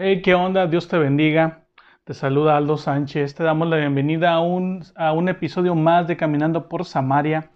Hey, 0.00 0.22
¿qué 0.22 0.32
onda? 0.34 0.68
Dios 0.68 0.86
te 0.86 0.96
bendiga. 0.96 1.66
Te 2.04 2.14
saluda 2.14 2.56
Aldo 2.56 2.76
Sánchez. 2.78 3.34
Te 3.34 3.42
damos 3.42 3.66
la 3.68 3.78
bienvenida 3.78 4.32
a 4.32 4.40
un, 4.40 4.84
a 4.94 5.12
un 5.12 5.28
episodio 5.28 5.74
más 5.74 6.06
de 6.06 6.16
Caminando 6.16 6.68
por 6.68 6.84
Samaria. 6.84 7.50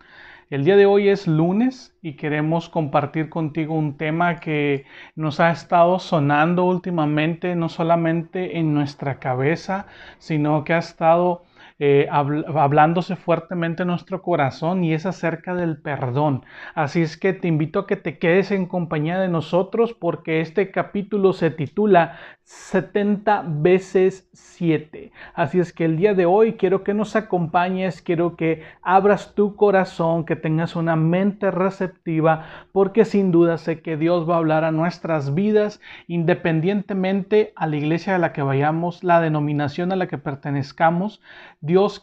El 0.51 0.65
día 0.65 0.77
de 0.77 0.85
hoy 0.85 1.09
es 1.09 1.29
lunes 1.29 1.97
y 2.03 2.17
queremos 2.17 2.69
compartir 2.69 3.29
contigo 3.29 3.75
un 3.75 3.97
tema 3.97 4.41
que 4.41 4.87
nos 5.15 5.39
ha 5.39 5.53
estado 5.53 6.01
sonando 6.01 6.65
últimamente, 6.65 7.55
no 7.55 7.69
solamente 7.69 8.59
en 8.59 8.75
nuestra 8.75 9.21
cabeza, 9.21 9.87
sino 10.19 10.65
que 10.65 10.75
ha 10.75 10.79
estado 10.79 11.45
eh, 11.85 12.07
hablándose 12.09 13.17
fuertemente 13.17 13.83
en 13.83 13.89
nuestro 13.89 14.23
corazón 14.23 14.85
y 14.85 14.95
es 14.95 15.05
acerca 15.05 15.57
del 15.57 15.79
perdón. 15.79 16.45
Así 16.77 17.03
es 17.03 17.17
que 17.17 17.33
te 17.33 17.49
invito 17.49 17.81
a 17.81 17.87
que 17.89 17.97
te 17.97 18.19
quedes 18.19 18.53
en 18.53 18.67
compañía 18.67 19.19
de 19.19 19.27
nosotros 19.27 19.93
porque 19.93 20.41
este 20.41 20.71
capítulo 20.71 21.33
se 21.33 21.51
titula 21.51 22.21
70 22.45 23.45
veces 23.49 24.29
7. 24.33 25.11
Así 25.35 25.59
es 25.59 25.73
que 25.73 25.85
el 25.85 25.97
día 25.97 26.15
de 26.15 26.27
hoy 26.27 26.53
quiero 26.53 26.85
que 26.85 26.95
nos 26.95 27.17
acompañes, 27.17 28.03
quiero 28.03 28.37
que 28.37 28.63
abras 28.83 29.35
tu 29.35 29.57
corazón, 29.57 30.25
que 30.25 30.37
tengas 30.37 30.77
una 30.77 30.95
mente 30.95 31.51
receptiva, 31.51 32.47
porque 32.73 33.05
sin 33.05 33.33
duda 33.33 33.59
sé 33.59 33.81
que 33.81 33.97
Dios 33.97 34.29
va 34.29 34.35
a 34.35 34.39
hablar 34.39 34.65
a 34.65 34.71
nuestras 34.71 35.35
vidas 35.35 35.81
independientemente 36.07 37.53
a 37.57 37.67
la 37.67 37.77
iglesia 37.77 38.15
a 38.15 38.19
la 38.19 38.33
que 38.33 38.43
vayamos, 38.43 39.03
la 39.03 39.21
denominación 39.21 39.91
a 39.91 39.97
la 39.97 40.07
que 40.07 40.19
pertenezcamos. 40.19 41.21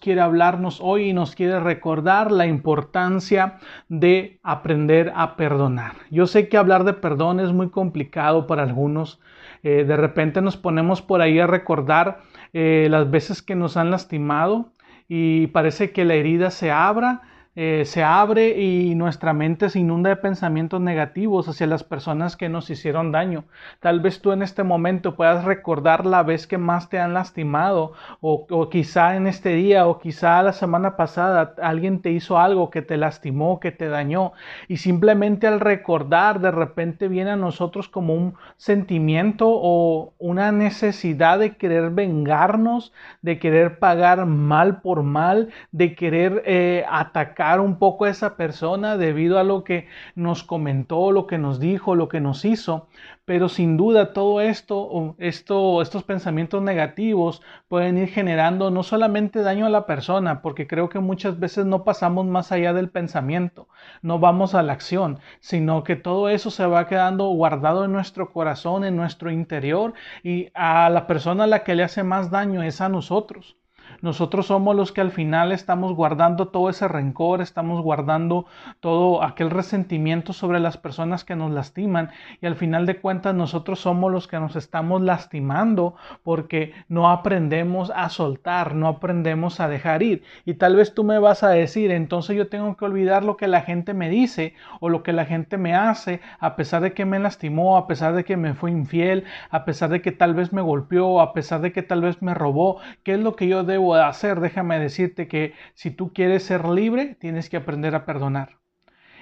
Quiere 0.01 0.21
hablarnos 0.21 0.79
hoy 0.81 1.09
y 1.09 1.13
nos 1.13 1.35
quiere 1.35 1.59
recordar 1.59 2.31
la 2.31 2.47
importancia 2.47 3.57
de 3.87 4.39
aprender 4.43 5.11
a 5.15 5.35
perdonar. 5.35 5.93
Yo 6.09 6.27
sé 6.27 6.49
que 6.49 6.57
hablar 6.57 6.83
de 6.83 6.93
perdón 6.93 7.39
es 7.39 7.51
muy 7.51 7.69
complicado 7.69 8.47
para 8.47 8.63
algunos. 8.63 9.19
Eh, 9.63 9.83
de 9.85 9.97
repente 9.97 10.41
nos 10.41 10.57
ponemos 10.57 11.01
por 11.01 11.21
ahí 11.21 11.39
a 11.39 11.47
recordar 11.47 12.19
eh, 12.53 12.87
las 12.89 13.09
veces 13.11 13.41
que 13.41 13.55
nos 13.55 13.77
han 13.77 13.91
lastimado 13.91 14.71
y 15.07 15.47
parece 15.47 15.91
que 15.91 16.05
la 16.05 16.16
herida 16.16 16.49
se 16.51 16.72
abra 16.72 17.22
eh, 17.55 17.83
se 17.86 18.03
abre 18.03 18.61
y 18.61 18.94
nuestra 18.94 19.33
mente 19.33 19.69
se 19.69 19.80
inunda 19.80 20.09
de 20.11 20.16
pensamientos 20.17 20.80
negativos 20.81 21.47
hacia 21.47 21.66
las 21.66 21.83
personas 21.83 22.38
que 22.38 22.47
nos 22.47 22.69
hicieron 22.69 23.11
daño. 23.11 23.45
Tal 23.80 24.02
vez 24.02 24.22
tú 24.22 24.31
en 24.31 24.44
este 24.44 24.64
momento 24.64 25.16
puedas 25.16 25.44
recordar 25.44 26.06
la 26.06 26.22
vez 26.22 26.45
que 26.45 26.59
más 26.59 26.89
te 26.89 27.00
han 27.00 27.14
lastimado 27.14 27.94
o, 28.22 28.45
o 28.50 28.69
quizá 28.69 29.16
en 29.16 29.25
este 29.25 29.50
día 29.53 29.88
o 29.88 30.00
quizá 30.00 30.44
la 30.44 30.53
semana 30.53 30.95
pasada 30.95 31.56
alguien 31.61 32.02
te 32.02 32.11
hizo 32.11 32.38
algo 32.38 32.69
que 32.69 32.83
te 32.83 32.97
lastimó, 32.97 33.59
que 33.59 33.72
te 33.72 33.89
dañó 33.89 34.34
y 34.67 34.78
simplemente 34.78 35.47
al 35.47 35.59
recordar 35.59 36.41
de 36.41 36.52
repente 36.52 37.08
viene 37.08 37.31
a 37.31 37.36
nosotros 37.36 37.89
como 37.89 38.13
un 38.13 38.36
sentimiento 38.58 39.47
o 39.50 40.13
una 40.19 40.52
necesidad 40.52 41.39
de 41.39 41.58
querer 41.58 41.89
vengarnos, 41.89 42.94
de 43.23 43.39
querer 43.39 43.80
pagar 43.80 44.25
mal 44.28 44.81
por 44.81 45.02
mal, 45.02 45.50
de 45.72 45.95
querer 45.95 46.44
eh, 46.45 46.86
atacar 46.89 47.38
un 47.61 47.77
poco 47.77 48.03
a 48.05 48.09
esa 48.09 48.35
persona 48.35 48.97
debido 48.97 49.39
a 49.39 49.45
lo 49.45 49.63
que 49.63 49.87
nos 50.13 50.43
comentó, 50.43 51.11
lo 51.11 51.25
que 51.25 51.37
nos 51.37 51.59
dijo, 51.59 51.95
lo 51.95 52.09
que 52.09 52.19
nos 52.19 52.43
hizo. 52.43 52.87
Pero 53.23 53.47
sin 53.47 53.77
duda 53.77 54.11
todo 54.11 54.41
esto, 54.41 55.15
esto, 55.19 55.81
estos 55.81 56.03
pensamientos 56.03 56.61
negativos 56.61 57.41
pueden 57.69 57.97
ir 57.97 58.09
generando 58.09 58.71
no 58.71 58.83
solamente 58.83 59.41
daño 59.41 59.65
a 59.67 59.69
la 59.69 59.85
persona, 59.85 60.41
porque 60.41 60.67
creo 60.67 60.89
que 60.89 60.99
muchas 60.99 61.39
veces 61.39 61.65
no 61.65 61.83
pasamos 61.85 62.25
más 62.25 62.51
allá 62.51 62.73
del 62.73 62.89
pensamiento, 62.89 63.69
no 64.01 64.19
vamos 64.19 64.53
a 64.53 64.63
la 64.63 64.73
acción, 64.73 65.19
sino 65.39 65.83
que 65.83 65.95
todo 65.95 66.27
eso 66.29 66.51
se 66.51 66.65
va 66.65 66.87
quedando 66.87 67.27
guardado 67.29 67.85
en 67.85 67.93
nuestro 67.93 68.31
corazón, 68.33 68.83
en 68.83 68.97
nuestro 68.97 69.31
interior, 69.31 69.93
y 70.23 70.49
a 70.53 70.89
la 70.89 71.07
persona 71.07 71.45
a 71.45 71.47
la 71.47 71.63
que 71.63 71.75
le 71.75 71.83
hace 71.83 72.03
más 72.03 72.31
daño 72.31 72.63
es 72.63 72.81
a 72.81 72.89
nosotros. 72.89 73.58
Nosotros 74.01 74.47
somos 74.47 74.75
los 74.75 74.91
que 74.91 75.01
al 75.01 75.11
final 75.11 75.51
estamos 75.51 75.93
guardando 75.93 76.47
todo 76.47 76.69
ese 76.69 76.87
rencor, 76.87 77.41
estamos 77.41 77.81
guardando 77.81 78.45
todo 78.79 79.23
aquel 79.23 79.50
resentimiento 79.50 80.33
sobre 80.33 80.59
las 80.59 80.77
personas 80.77 81.23
que 81.23 81.35
nos 81.35 81.51
lastiman 81.51 82.11
y 82.41 82.45
al 82.45 82.55
final 82.55 82.85
de 82.85 82.97
cuentas 82.97 83.35
nosotros 83.35 83.79
somos 83.79 84.11
los 84.11 84.28
que 84.28 84.39
nos 84.39 84.55
estamos 84.55 85.01
lastimando 85.01 85.95
porque 86.23 86.73
no 86.88 87.09
aprendemos 87.09 87.91
a 87.95 88.09
soltar, 88.09 88.75
no 88.75 88.88
aprendemos 88.88 89.59
a 89.59 89.67
dejar 89.67 90.03
ir. 90.03 90.23
Y 90.45 90.55
tal 90.55 90.75
vez 90.75 90.94
tú 90.94 91.03
me 91.03 91.19
vas 91.19 91.44
a 91.44 91.49
decir, 91.49 91.91
entonces 91.91 92.35
yo 92.35 92.47
tengo 92.47 92.75
que 92.78 92.85
olvidar 92.85 93.23
lo 93.23 93.38
que 93.38 93.47
la 93.47 93.61
gente 93.61 93.94
me 93.94 94.09
dice 94.09 94.53
o 94.79 94.89
lo 94.89 95.03
que 95.03 95.13
la 95.13 95.25
gente 95.25 95.57
me 95.57 95.75
hace, 95.75 96.22
a 96.39 96.55
pesar 96.55 96.81
de 96.81 96.94
que 96.94 97.05
me 97.05 97.19
lastimó, 97.19 97.78
a 97.78 97.88
pesar 97.88 98.13
de 98.13 98.23
que 98.23 98.38
me 98.38 98.53
fue 98.53 98.72
infiel, 98.72 99.25
a 99.49 99.66
pesar 99.66 99.89
de 99.89 100.01
que 100.01 100.11
tal 100.11 100.33
vez 100.33 100.53
me 100.53 100.61
golpeó, 100.61 101.22
a 101.22 101.33
pesar 101.33 101.61
de 101.61 101.72
que 101.72 101.83
tal 101.83 102.01
vez 102.01 102.22
me 102.22 102.33
robó, 102.33 102.79
¿qué 103.03 103.13
es 103.13 103.19
lo 103.19 103.35
que 103.35 103.47
yo 103.47 103.63
debo 103.63 103.78
hacer, 103.95 104.40
déjame 104.40 104.79
decirte 104.79 105.28
que 105.28 105.53
si 105.73 105.91
tú 105.91 106.13
quieres 106.13 106.44
ser 106.44 106.66
libre, 106.66 107.16
tienes 107.19 107.50
que 107.50 107.57
aprender 107.57 107.95
a 107.95 108.06
perdonar. 108.06 108.59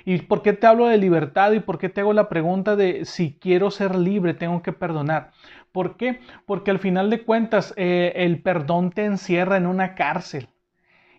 ¿Y 0.05 0.19
por 0.19 0.41
qué 0.41 0.53
te 0.53 0.67
hablo 0.67 0.87
de 0.87 0.97
libertad 0.97 1.51
y 1.51 1.59
por 1.59 1.77
qué 1.79 1.89
te 1.89 2.01
hago 2.01 2.13
la 2.13 2.29
pregunta 2.29 2.75
de 2.75 3.05
si 3.05 3.37
quiero 3.39 3.71
ser 3.71 3.95
libre, 3.95 4.33
tengo 4.33 4.61
que 4.63 4.73
perdonar? 4.73 5.31
¿Por 5.71 5.97
qué? 5.97 6.21
Porque 6.45 6.71
al 6.71 6.79
final 6.79 7.09
de 7.09 7.23
cuentas 7.23 7.73
eh, 7.77 8.13
el 8.15 8.41
perdón 8.41 8.91
te 8.91 9.05
encierra 9.05 9.57
en 9.57 9.67
una 9.67 9.95
cárcel 9.95 10.49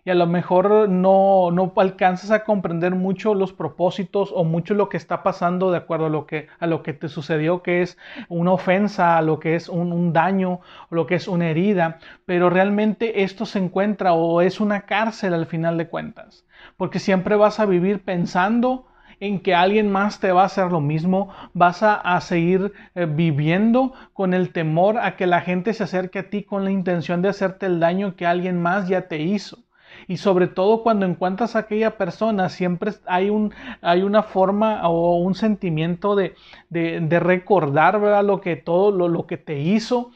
a 0.09 0.15
lo 0.15 0.27
mejor 0.27 0.89
no, 0.89 1.51
no 1.51 1.73
alcanzas 1.75 2.31
a 2.31 2.43
comprender 2.43 2.95
mucho 2.95 3.33
los 3.33 3.53
propósitos 3.53 4.31
o 4.33 4.43
mucho 4.43 4.73
lo 4.73 4.89
que 4.89 4.97
está 4.97 5.23
pasando 5.23 5.71
de 5.71 5.77
acuerdo 5.77 6.07
a 6.07 6.09
lo 6.09 6.25
que, 6.25 6.47
a 6.59 6.67
lo 6.67 6.83
que 6.83 6.93
te 6.93 7.09
sucedió, 7.09 7.63
que 7.63 7.81
es 7.81 7.97
una 8.27 8.51
ofensa, 8.51 9.17
a 9.17 9.21
lo 9.21 9.39
que 9.39 9.55
es 9.55 9.69
un, 9.69 9.91
un 9.91 10.13
daño, 10.13 10.61
o 10.89 10.95
lo 10.95 11.05
que 11.07 11.15
es 11.15 11.27
una 11.27 11.49
herida, 11.49 11.99
pero 12.25 12.49
realmente 12.49 13.23
esto 13.23 13.45
se 13.45 13.59
encuentra 13.59 14.13
o 14.13 14.41
es 14.41 14.59
una 14.59 14.81
cárcel 14.81 15.33
al 15.33 15.45
final 15.45 15.77
de 15.77 15.87
cuentas, 15.87 16.45
porque 16.77 16.99
siempre 16.99 17.35
vas 17.35 17.59
a 17.59 17.65
vivir 17.65 18.03
pensando 18.03 18.85
en 19.19 19.41
que 19.41 19.53
alguien 19.53 19.91
más 19.91 20.19
te 20.19 20.31
va 20.31 20.43
a 20.43 20.45
hacer 20.45 20.71
lo 20.71 20.81
mismo, 20.81 21.33
vas 21.53 21.83
a, 21.83 21.95
a 21.95 22.21
seguir 22.21 22.73
eh, 22.95 23.05
viviendo 23.05 23.93
con 24.13 24.33
el 24.33 24.51
temor 24.51 24.97
a 24.97 25.15
que 25.15 25.27
la 25.27 25.41
gente 25.41 25.73
se 25.73 25.83
acerque 25.83 26.19
a 26.19 26.29
ti 26.29 26.43
con 26.43 26.63
la 26.63 26.71
intención 26.71 27.21
de 27.21 27.29
hacerte 27.29 27.65
el 27.65 27.79
daño 27.79 28.15
que 28.15 28.25
alguien 28.25 28.61
más 28.61 28.87
ya 28.87 29.07
te 29.07 29.21
hizo. 29.21 29.68
Y 30.09 30.17
sobre 30.17 30.47
todo 30.47 30.81
cuando 30.81 31.05
encuentras 31.05 31.55
a 31.55 31.59
aquella 31.59 31.95
persona, 31.95 32.49
siempre 32.49 32.93
hay, 33.05 33.29
un, 33.29 33.53
hay 33.83 34.01
una 34.01 34.23
forma 34.23 34.89
o 34.89 35.17
un 35.17 35.35
sentimiento 35.35 36.15
de, 36.15 36.33
de, 36.71 37.19
recordar 37.19 38.01
¿verdad? 38.01 38.25
lo 38.25 38.41
que 38.41 38.55
todo 38.55 38.91
lo, 38.91 39.07
lo 39.07 39.27
que 39.27 39.37
te 39.37 39.59
hizo 39.59 40.09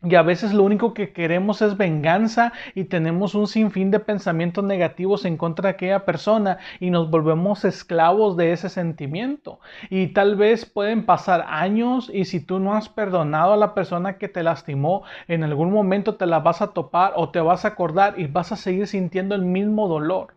y 0.00 0.14
a 0.14 0.22
veces 0.22 0.54
lo 0.54 0.62
único 0.62 0.94
que 0.94 1.12
queremos 1.12 1.60
es 1.60 1.76
venganza 1.76 2.52
y 2.76 2.84
tenemos 2.84 3.34
un 3.34 3.48
sinfín 3.48 3.90
de 3.90 3.98
pensamientos 3.98 4.62
negativos 4.62 5.24
en 5.24 5.36
contra 5.36 5.64
de 5.64 5.74
aquella 5.74 6.04
persona 6.04 6.58
y 6.78 6.90
nos 6.90 7.10
volvemos 7.10 7.64
esclavos 7.64 8.36
de 8.36 8.52
ese 8.52 8.68
sentimiento. 8.68 9.58
Y 9.90 10.08
tal 10.08 10.36
vez 10.36 10.66
pueden 10.66 11.04
pasar 11.04 11.44
años 11.48 12.12
y 12.14 12.26
si 12.26 12.38
tú 12.38 12.60
no 12.60 12.74
has 12.74 12.88
perdonado 12.88 13.54
a 13.54 13.56
la 13.56 13.74
persona 13.74 14.18
que 14.18 14.28
te 14.28 14.44
lastimó, 14.44 15.02
en 15.26 15.42
algún 15.42 15.72
momento 15.72 16.14
te 16.14 16.26
la 16.26 16.38
vas 16.38 16.62
a 16.62 16.68
topar 16.68 17.14
o 17.16 17.30
te 17.30 17.40
vas 17.40 17.64
a 17.64 17.68
acordar 17.68 18.20
y 18.20 18.28
vas 18.28 18.52
a 18.52 18.56
seguir 18.56 18.86
sintiendo 18.86 19.34
el 19.34 19.42
mismo 19.42 19.88
dolor. 19.88 20.34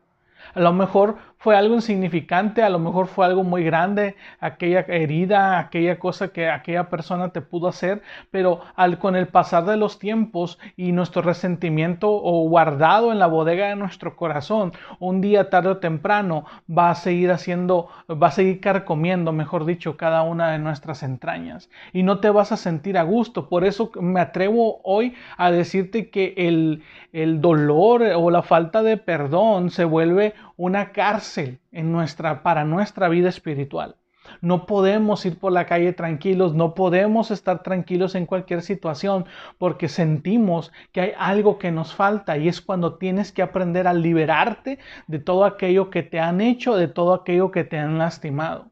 A 0.55 0.59
lo 0.59 0.73
mejor 0.73 1.17
fue 1.41 1.57
algo 1.57 1.73
insignificante, 1.73 2.61
a 2.61 2.69
lo 2.69 2.77
mejor 2.77 3.07
fue 3.07 3.25
algo 3.25 3.43
muy 3.43 3.63
grande, 3.63 4.15
aquella 4.39 4.81
herida, 4.81 5.57
aquella 5.57 5.97
cosa 5.97 6.27
que 6.27 6.47
aquella 6.47 6.87
persona 6.87 7.29
te 7.29 7.41
pudo 7.41 7.67
hacer, 7.67 8.03
pero 8.29 8.61
al, 8.75 8.99
con 8.99 9.15
el 9.15 9.27
pasar 9.27 9.65
de 9.65 9.75
los 9.75 9.97
tiempos 9.97 10.59
y 10.77 10.91
nuestro 10.91 11.23
resentimiento 11.23 12.11
o 12.11 12.47
guardado 12.47 13.11
en 13.11 13.17
la 13.17 13.25
bodega 13.25 13.69
de 13.69 13.75
nuestro 13.75 14.15
corazón, 14.15 14.73
un 14.99 15.19
día 15.19 15.49
tarde 15.49 15.69
o 15.69 15.77
temprano 15.77 16.45
va 16.69 16.91
a 16.91 16.95
seguir 16.95 17.31
haciendo, 17.31 17.87
va 18.07 18.27
a 18.27 18.31
seguir 18.31 18.61
carcomiendo, 18.61 19.31
mejor 19.31 19.65
dicho, 19.65 19.97
cada 19.97 20.21
una 20.21 20.51
de 20.51 20.59
nuestras 20.59 21.01
entrañas 21.01 21.71
y 21.91 22.03
no 22.03 22.19
te 22.19 22.29
vas 22.29 22.51
a 22.51 22.57
sentir 22.57 22.99
a 22.99 23.03
gusto. 23.03 23.49
Por 23.49 23.65
eso 23.65 23.89
me 23.99 24.19
atrevo 24.19 24.79
hoy 24.83 25.15
a 25.37 25.49
decirte 25.49 26.11
que 26.11 26.35
el, 26.37 26.83
el 27.13 27.41
dolor 27.41 28.03
o 28.15 28.29
la 28.29 28.43
falta 28.43 28.83
de 28.83 28.97
perdón 28.97 29.71
se 29.71 29.85
vuelve 29.85 30.35
una 30.61 30.91
cárcel 30.91 31.59
en 31.71 31.91
nuestra, 31.91 32.43
para 32.43 32.65
nuestra 32.65 33.09
vida 33.09 33.29
espiritual. 33.29 33.95
No 34.41 34.67
podemos 34.67 35.25
ir 35.25 35.39
por 35.39 35.51
la 35.51 35.65
calle 35.65 35.91
tranquilos, 35.91 36.53
no 36.53 36.75
podemos 36.75 37.31
estar 37.31 37.63
tranquilos 37.63 38.13
en 38.13 38.27
cualquier 38.27 38.61
situación 38.61 39.25
porque 39.57 39.89
sentimos 39.89 40.71
que 40.91 41.01
hay 41.01 41.11
algo 41.17 41.57
que 41.57 41.71
nos 41.71 41.95
falta 41.95 42.37
y 42.37 42.47
es 42.47 42.61
cuando 42.61 42.99
tienes 42.99 43.31
que 43.31 43.41
aprender 43.41 43.87
a 43.87 43.95
liberarte 43.95 44.77
de 45.07 45.17
todo 45.17 45.45
aquello 45.45 45.89
que 45.89 46.03
te 46.03 46.19
han 46.19 46.41
hecho, 46.41 46.75
de 46.75 46.87
todo 46.87 47.15
aquello 47.15 47.49
que 47.49 47.63
te 47.63 47.79
han 47.79 47.97
lastimado. 47.97 48.69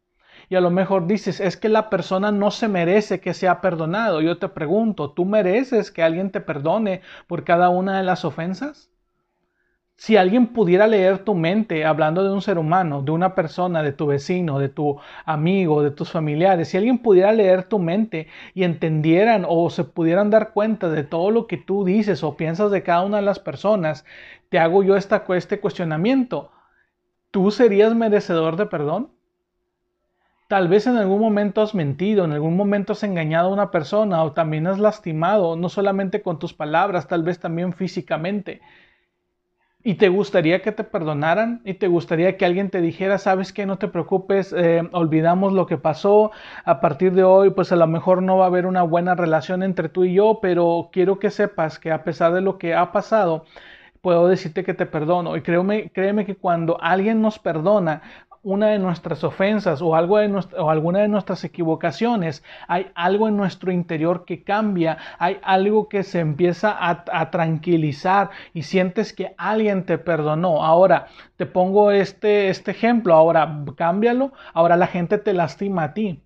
Y 0.47 0.55
a 0.57 0.61
lo 0.61 0.69
mejor 0.69 1.07
dices, 1.07 1.39
es 1.39 1.57
que 1.57 1.69
la 1.69 1.89
persona 1.89 2.31
no 2.31 2.51
se 2.51 2.67
merece 2.67 3.19
que 3.19 3.33
sea 3.33 3.61
perdonado. 3.61 4.21
Yo 4.21 4.37
te 4.37 4.49
pregunto, 4.49 5.09
¿tú 5.13 5.25
mereces 5.25 5.89
que 5.89 6.03
alguien 6.03 6.29
te 6.29 6.39
perdone 6.39 7.01
por 7.25 7.43
cada 7.43 7.69
una 7.69 7.97
de 7.97 8.03
las 8.03 8.25
ofensas? 8.25 8.91
Si 9.99 10.15
alguien 10.15 10.47
pudiera 10.47 10.87
leer 10.87 11.25
tu 11.25 11.35
mente 11.35 11.83
hablando 11.83 12.23
de 12.23 12.31
un 12.31 12.41
ser 12.41 12.57
humano, 12.57 13.01
de 13.01 13.11
una 13.11 13.35
persona, 13.35 13.83
de 13.83 13.91
tu 13.91 14.07
vecino, 14.07 14.57
de 14.57 14.69
tu 14.69 14.97
amigo, 15.25 15.83
de 15.83 15.91
tus 15.91 16.09
familiares, 16.09 16.69
si 16.69 16.77
alguien 16.77 16.99
pudiera 16.99 17.33
leer 17.33 17.65
tu 17.65 17.79
mente 17.79 18.27
y 18.53 18.63
entendieran 18.63 19.45
o 19.45 19.69
se 19.69 19.83
pudieran 19.83 20.29
dar 20.29 20.53
cuenta 20.53 20.89
de 20.89 21.03
todo 21.03 21.31
lo 21.31 21.47
que 21.47 21.57
tú 21.57 21.83
dices 21.83 22.23
o 22.23 22.37
piensas 22.37 22.71
de 22.71 22.81
cada 22.81 23.03
una 23.03 23.17
de 23.17 23.23
las 23.23 23.39
personas, 23.39 24.05
te 24.47 24.57
hago 24.57 24.83
yo 24.83 24.95
esta, 24.95 25.25
este 25.35 25.59
cuestionamiento. 25.59 26.49
¿Tú 27.29 27.51
serías 27.51 27.93
merecedor 27.93 28.55
de 28.55 28.67
perdón? 28.67 29.11
Tal 30.47 30.69
vez 30.69 30.87
en 30.87 30.95
algún 30.95 31.19
momento 31.19 31.61
has 31.61 31.75
mentido, 31.75 32.23
en 32.23 32.31
algún 32.31 32.55
momento 32.55 32.93
has 32.93 33.03
engañado 33.03 33.49
a 33.49 33.53
una 33.53 33.69
persona 33.69 34.23
o 34.23 34.31
también 34.31 34.65
has 34.65 34.79
lastimado, 34.79 35.57
no 35.57 35.67
solamente 35.67 36.21
con 36.21 36.39
tus 36.39 36.53
palabras, 36.53 37.09
tal 37.09 37.23
vez 37.23 37.37
también 37.41 37.73
físicamente. 37.73 38.61
Y 39.81 39.95
te 39.95 40.09
gustaría 40.09 40.61
que 40.61 40.73
te 40.73 40.83
perdonaran 40.83 41.61
y 41.63 41.75
te 41.75 41.87
gustaría 41.87 42.35
que 42.35 42.45
alguien 42.45 42.69
te 42.69 42.81
dijera, 42.81 43.17
sabes 43.17 43.53
que 43.53 43.65
no 43.65 43.77
te 43.77 43.87
preocupes, 43.87 44.53
eh, 44.53 44.81
olvidamos 44.91 45.53
lo 45.53 45.67
que 45.67 45.77
pasó, 45.77 46.31
a 46.65 46.81
partir 46.81 47.13
de 47.13 47.23
hoy 47.23 47.51
pues 47.51 47.71
a 47.71 47.77
lo 47.77 47.87
mejor 47.87 48.21
no 48.21 48.37
va 48.37 48.43
a 48.43 48.47
haber 48.47 48.65
una 48.65 48.83
buena 48.83 49.15
relación 49.15 49.63
entre 49.63 49.87
tú 49.87 50.03
y 50.03 50.13
yo, 50.15 50.39
pero 50.41 50.89
quiero 50.91 51.17
que 51.17 51.31
sepas 51.31 51.79
que 51.79 51.91
a 51.93 52.03
pesar 52.03 52.33
de 52.33 52.41
lo 52.41 52.57
que 52.57 52.75
ha 52.75 52.91
pasado, 52.91 53.45
puedo 54.01 54.27
decirte 54.27 54.63
que 54.63 54.73
te 54.73 54.85
perdono. 54.85 55.37
Y 55.37 55.41
créeme, 55.43 55.91
créeme 55.91 56.25
que 56.25 56.35
cuando 56.35 56.81
alguien 56.81 57.21
nos 57.21 57.39
perdona, 57.39 58.01
una 58.41 58.67
de 58.67 58.79
nuestras 58.79 59.23
ofensas 59.23 59.81
o, 59.81 59.95
algo 59.95 60.17
de 60.17 60.33
o 60.57 60.69
alguna 60.69 60.99
de 60.99 61.07
nuestras 61.07 61.43
equivocaciones, 61.43 62.43
hay 62.67 62.87
algo 62.95 63.27
en 63.27 63.37
nuestro 63.37 63.71
interior 63.71 64.25
que 64.25 64.43
cambia, 64.43 64.97
hay 65.17 65.39
algo 65.43 65.89
que 65.89 66.03
se 66.03 66.19
empieza 66.19 66.71
a, 66.71 67.03
a, 67.11 67.31
tranquilizar 67.31 68.29
y 68.53 68.63
sientes 68.63 69.13
que 69.13 69.33
alguien 69.37 69.85
te 69.85 69.97
perdonó. 69.97 70.63
Ahora, 70.63 71.07
te 71.35 71.45
pongo 71.45 71.91
este, 71.91 72.49
este 72.49 72.71
ejemplo, 72.71 73.13
ahora 73.13 73.63
cámbialo, 73.75 74.31
ahora 74.53 74.77
la 74.77 74.87
gente 74.87 75.17
te 75.17 75.33
lastima 75.33 75.83
a 75.83 75.93
ti. 75.93 76.21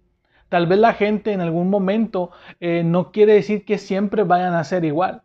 Tal 0.49 0.67
vez 0.67 0.77
la 0.77 0.93
gente 0.93 1.31
en 1.31 1.41
algún 1.41 1.71
momento 1.71 2.29
eh, 2.59 2.83
no 2.85 3.11
quiere 3.11 3.33
decir 3.33 3.65
que 3.65 3.79
siempre 3.79 4.21
vayan 4.21 4.53
a 4.53 4.63
ser 4.63 4.85
igual. 4.85 5.22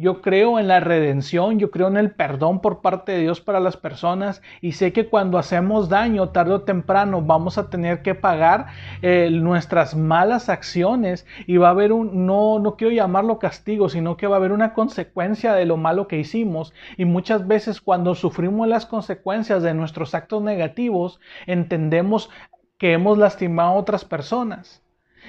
Yo 0.00 0.22
creo 0.22 0.60
en 0.60 0.68
la 0.68 0.78
redención, 0.78 1.58
yo 1.58 1.72
creo 1.72 1.88
en 1.88 1.96
el 1.96 2.12
perdón 2.12 2.60
por 2.60 2.82
parte 2.82 3.10
de 3.10 3.18
Dios 3.18 3.40
para 3.40 3.58
las 3.58 3.76
personas 3.76 4.42
y 4.60 4.72
sé 4.72 4.92
que 4.92 5.08
cuando 5.08 5.38
hacemos 5.38 5.88
daño 5.88 6.28
tarde 6.28 6.52
o 6.52 6.62
temprano 6.62 7.20
vamos 7.20 7.58
a 7.58 7.68
tener 7.68 8.02
que 8.02 8.14
pagar 8.14 8.66
eh, 9.02 9.28
nuestras 9.32 9.96
malas 9.96 10.48
acciones 10.48 11.26
y 11.48 11.56
va 11.56 11.66
a 11.66 11.70
haber 11.72 11.92
un, 11.92 12.26
no, 12.26 12.60
no 12.60 12.76
quiero 12.76 12.94
llamarlo 12.94 13.40
castigo, 13.40 13.88
sino 13.88 14.16
que 14.16 14.28
va 14.28 14.36
a 14.36 14.38
haber 14.38 14.52
una 14.52 14.72
consecuencia 14.72 15.52
de 15.52 15.66
lo 15.66 15.76
malo 15.76 16.06
que 16.06 16.20
hicimos 16.20 16.72
y 16.96 17.04
muchas 17.04 17.48
veces 17.48 17.80
cuando 17.80 18.14
sufrimos 18.14 18.68
las 18.68 18.86
consecuencias 18.86 19.64
de 19.64 19.74
nuestros 19.74 20.14
actos 20.14 20.40
negativos 20.42 21.18
entendemos 21.48 22.30
que 22.78 22.92
hemos 22.92 23.18
lastimado 23.18 23.70
a 23.70 23.74
otras 23.74 24.04
personas. 24.04 24.80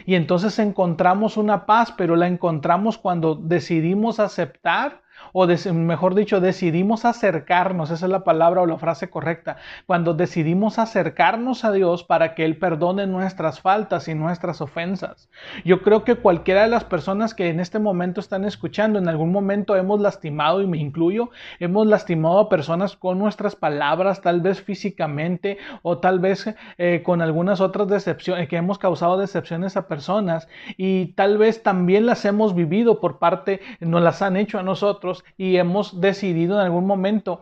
Y 0.05 0.15
entonces 0.15 0.57
encontramos 0.59 1.37
una 1.37 1.65
paz, 1.65 1.93
pero 1.97 2.15
la 2.15 2.27
encontramos 2.27 2.97
cuando 2.97 3.35
decidimos 3.35 4.19
aceptar 4.19 5.01
o 5.33 5.47
mejor 5.73 6.15
dicho, 6.15 6.39
decidimos 6.39 7.05
acercarnos, 7.05 7.91
esa 7.91 8.05
es 8.05 8.11
la 8.11 8.23
palabra 8.23 8.61
o 8.61 8.65
la 8.65 8.77
frase 8.77 9.09
correcta, 9.09 9.57
cuando 9.85 10.13
decidimos 10.13 10.79
acercarnos 10.79 11.63
a 11.65 11.71
Dios 11.71 12.03
para 12.03 12.35
que 12.35 12.45
Él 12.45 12.57
perdone 12.57 13.07
nuestras 13.07 13.61
faltas 13.61 14.07
y 14.07 14.15
nuestras 14.15 14.61
ofensas. 14.61 15.29
Yo 15.65 15.81
creo 15.81 16.03
que 16.03 16.15
cualquiera 16.15 16.63
de 16.63 16.69
las 16.69 16.83
personas 16.83 17.33
que 17.33 17.49
en 17.49 17.59
este 17.59 17.79
momento 17.79 18.19
están 18.19 18.45
escuchando, 18.45 18.99
en 18.99 19.07
algún 19.07 19.31
momento 19.31 19.75
hemos 19.75 19.99
lastimado, 19.99 20.61
y 20.61 20.67
me 20.67 20.77
incluyo, 20.77 21.29
hemos 21.59 21.87
lastimado 21.87 22.39
a 22.39 22.49
personas 22.49 22.95
con 22.95 23.19
nuestras 23.19 23.55
palabras, 23.55 24.21
tal 24.21 24.41
vez 24.41 24.61
físicamente 24.61 25.57
o 25.81 25.99
tal 25.99 26.19
vez 26.19 26.53
eh, 26.77 27.01
con 27.03 27.21
algunas 27.21 27.61
otras 27.61 27.87
decepciones, 27.87 28.47
que 28.47 28.57
hemos 28.57 28.77
causado 28.77 29.17
decepciones 29.17 29.77
a 29.77 29.87
personas 29.87 30.47
y 30.77 31.07
tal 31.13 31.37
vez 31.37 31.63
también 31.63 32.05
las 32.05 32.25
hemos 32.25 32.55
vivido 32.55 32.99
por 32.99 33.19
parte, 33.19 33.61
nos 33.79 34.01
las 34.01 34.21
han 34.21 34.37
hecho 34.37 34.59
a 34.59 34.63
nosotros 34.63 35.08
y 35.37 35.57
hemos 35.57 36.01
decidido 36.01 36.55
en 36.55 36.65
algún 36.65 36.85
momento, 36.85 37.41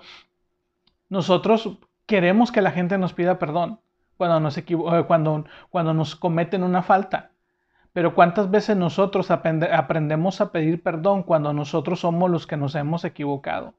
nosotros 1.10 1.78
queremos 2.06 2.52
que 2.52 2.62
la 2.62 2.72
gente 2.72 2.98
nos 2.98 3.14
pida 3.14 3.40
perdón 3.40 3.80
cuando 4.18 4.40
nos, 4.40 4.58
eh, 4.58 4.66
cuando, 5.08 5.46
cuando 5.69 5.94
nos 5.94 6.16
cometen 6.16 6.64
una 6.64 6.81
falta. 6.81 7.31
Pero 7.94 8.14
¿cuántas 8.14 8.52
veces 8.52 8.78
nosotros 8.78 9.31
aprendemos 9.31 10.42
a 10.42 10.52
pedir 10.52 10.84
perdón 10.84 11.24
cuando 11.24 11.54
nosotros 11.54 12.02
somos 12.02 12.30
los 12.30 12.46
que 12.46 12.58
nos 12.58 12.75
hemos 12.75 13.04
equivocado? 13.06 13.74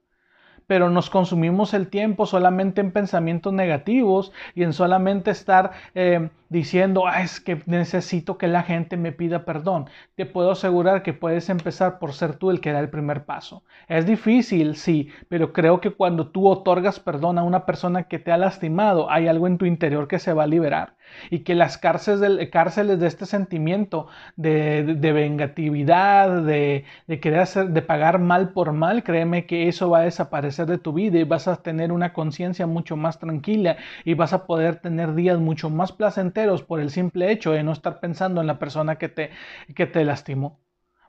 Pero 0.68 0.90
nos 0.90 1.10
consumimos 1.10 1.74
el 1.74 1.88
tiempo 1.88 2.26
solamente 2.26 2.80
en 2.80 2.92
pensamientos 2.92 3.52
negativos 3.52 4.32
y 4.54 4.62
en 4.62 4.72
solamente 4.72 5.30
estar 5.32 5.72
eh, 5.94 6.28
diciendo, 6.50 7.06
ah, 7.06 7.22
es 7.22 7.40
que 7.40 7.62
necesito 7.66 8.38
que 8.38 8.48
la 8.48 8.62
gente 8.62 8.96
me 8.96 9.12
pida 9.12 9.44
perdón. 9.44 9.86
Te 10.14 10.26
puedo 10.26 10.52
asegurar 10.52 11.02
que 11.02 11.14
puedes 11.14 11.48
empezar 11.48 11.98
por 11.98 12.12
ser 12.12 12.36
tú 12.36 12.50
el 12.50 12.60
que 12.60 12.72
da 12.72 12.80
el 12.80 12.90
primer 12.90 13.24
paso. 13.24 13.64
Es 13.88 14.06
difícil, 14.06 14.76
sí, 14.76 15.08
pero 15.28 15.52
creo 15.52 15.80
que 15.80 15.90
cuando 15.90 16.28
tú 16.28 16.46
otorgas 16.46 17.00
perdón 17.00 17.38
a 17.38 17.42
una 17.42 17.64
persona 17.66 18.04
que 18.04 18.18
te 18.18 18.30
ha 18.30 18.36
lastimado, 18.36 19.10
hay 19.10 19.26
algo 19.26 19.46
en 19.46 19.58
tu 19.58 19.64
interior 19.64 20.06
que 20.06 20.18
se 20.18 20.32
va 20.34 20.44
a 20.44 20.46
liberar 20.46 20.96
y 21.30 21.40
que 21.40 21.54
las 21.54 21.78
cárceles, 21.78 22.20
de, 22.20 22.50
cárceles 22.50 23.00
de 23.00 23.06
este 23.06 23.26
sentimiento 23.26 24.08
de, 24.36 24.96
de, 24.98 25.12
vengatividad, 25.12 26.42
de, 26.42 26.84
de, 27.06 27.20
querer 27.20 27.40
hacer, 27.40 27.70
de 27.70 27.82
pagar 27.82 28.18
mal 28.18 28.50
por 28.50 28.72
mal, 28.72 29.02
créeme 29.02 29.46
que 29.46 29.68
eso 29.68 29.90
va 29.90 30.00
a 30.00 30.02
desaparecer 30.02 30.57
de 30.66 30.78
tu 30.78 30.92
vida 30.92 31.18
y 31.18 31.24
vas 31.24 31.48
a 31.48 31.62
tener 31.62 31.92
una 31.92 32.12
conciencia 32.12 32.66
mucho 32.66 32.96
más 32.96 33.18
tranquila 33.18 33.76
y 34.04 34.14
vas 34.14 34.32
a 34.32 34.46
poder 34.46 34.76
tener 34.76 35.14
días 35.14 35.38
mucho 35.38 35.70
más 35.70 35.92
placenteros 35.92 36.62
por 36.62 36.80
el 36.80 36.90
simple 36.90 37.30
hecho 37.30 37.52
de 37.52 37.62
no 37.62 37.72
estar 37.72 38.00
pensando 38.00 38.40
en 38.40 38.46
la 38.46 38.58
persona 38.58 38.96
que 38.96 39.08
te, 39.08 39.30
que 39.74 39.86
te 39.86 40.04
lastimó. 40.04 40.58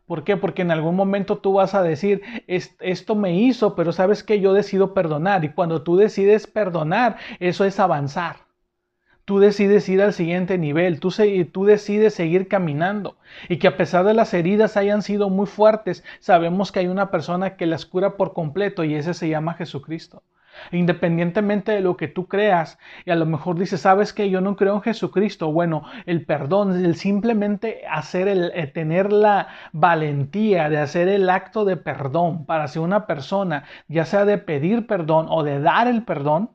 ¿Por 0.05 0.23
qué? 0.23 0.37
Porque 0.37 0.63
en 0.63 0.71
algún 0.71 0.95
momento 0.95 1.37
tú 1.37 1.53
vas 1.53 1.75
a 1.75 1.83
decir, 1.83 2.23
esto 2.47 3.15
me 3.15 3.35
hizo, 3.35 3.75
pero 3.75 3.91
sabes 3.91 4.23
que 4.23 4.39
yo 4.39 4.53
decido 4.53 4.95
perdonar. 4.95 5.45
Y 5.45 5.49
cuando 5.49 5.83
tú 5.83 5.97
decides 5.97 6.47
perdonar, 6.47 7.17
eso 7.39 7.63
es 7.63 7.79
avanzar. 7.79 8.48
Tú 9.29 9.37
decides 9.37 9.87
ir 9.89 10.01
al 10.01 10.13
siguiente 10.13 10.57
nivel, 10.57 10.99
tú, 10.99 11.13
tú 11.51 11.63
decides 11.63 12.15
seguir 12.15 12.47
caminando. 12.47 13.15
Y 13.47 13.57
que 13.57 13.67
a 13.67 13.77
pesar 13.77 14.03
de 14.03 14.15
las 14.15 14.33
heridas 14.33 14.75
hayan 14.75 15.03
sido 15.03 15.29
muy 15.29 15.45
fuertes, 15.45 16.03
sabemos 16.19 16.71
que 16.71 16.79
hay 16.79 16.87
una 16.87 17.11
persona 17.11 17.55
que 17.55 17.67
las 17.67 17.85
cura 17.85 18.17
por 18.17 18.33
completo 18.33 18.83
y 18.83 18.95
ese 18.95 19.13
se 19.13 19.29
llama 19.29 19.53
Jesucristo. 19.53 20.23
Independientemente 20.71 21.73
de 21.73 21.81
lo 21.81 21.95
que 21.95 22.07
tú 22.07 22.27
creas, 22.27 22.79
y 23.05 23.11
a 23.11 23.15
lo 23.15 23.27
mejor 23.27 23.59
dices, 23.59 23.81
sabes 23.81 24.13
que 24.13 24.31
yo 24.31 24.41
no 24.41 24.55
creo 24.55 24.73
en 24.73 24.81
Jesucristo. 24.81 25.51
Bueno, 25.51 25.83
el 26.07 26.25
perdón, 26.25 26.83
el 26.83 26.95
simplemente 26.95 27.83
hacer 27.87 28.27
el, 28.27 28.51
eh, 28.55 28.65
tener 28.65 29.13
la 29.13 29.49
valentía 29.73 30.71
de 30.71 30.79
hacer 30.79 31.07
el 31.07 31.29
acto 31.29 31.65
de 31.65 31.77
perdón 31.77 32.47
para 32.47 32.67
ser 32.67 32.81
una 32.81 33.05
persona, 33.05 33.65
ya 33.87 34.05
sea 34.05 34.25
de 34.25 34.39
pedir 34.39 34.87
perdón 34.87 35.27
o 35.29 35.43
de 35.43 35.59
dar 35.59 35.87
el 35.87 36.03
perdón, 36.03 36.49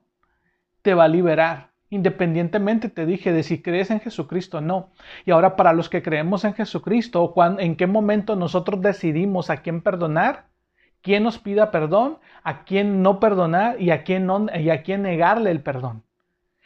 te 0.82 0.94
va 0.94 1.04
a 1.04 1.08
liberar. 1.08 1.73
Independientemente, 1.94 2.88
te 2.88 3.06
dije, 3.06 3.32
de 3.32 3.42
si 3.42 3.62
crees 3.62 3.90
en 3.90 4.00
Jesucristo 4.00 4.58
o 4.58 4.60
no. 4.60 4.90
Y 5.24 5.30
ahora 5.30 5.56
para 5.56 5.72
los 5.72 5.88
que 5.88 6.02
creemos 6.02 6.44
en 6.44 6.54
Jesucristo, 6.54 7.32
¿en 7.58 7.76
qué 7.76 7.86
momento 7.86 8.36
nosotros 8.36 8.80
decidimos 8.82 9.50
a 9.50 9.58
quién 9.58 9.80
perdonar? 9.80 10.46
quién 11.04 11.22
nos 11.22 11.38
pida 11.38 11.70
perdón, 11.70 12.18
a 12.42 12.64
quién 12.64 13.02
no 13.02 13.20
perdonar 13.20 13.80
y 13.80 13.90
a 13.90 14.04
quién, 14.04 14.24
no, 14.24 14.46
y 14.58 14.70
a 14.70 14.82
quién 14.82 15.02
negarle 15.02 15.50
el 15.50 15.62
perdón. 15.62 16.02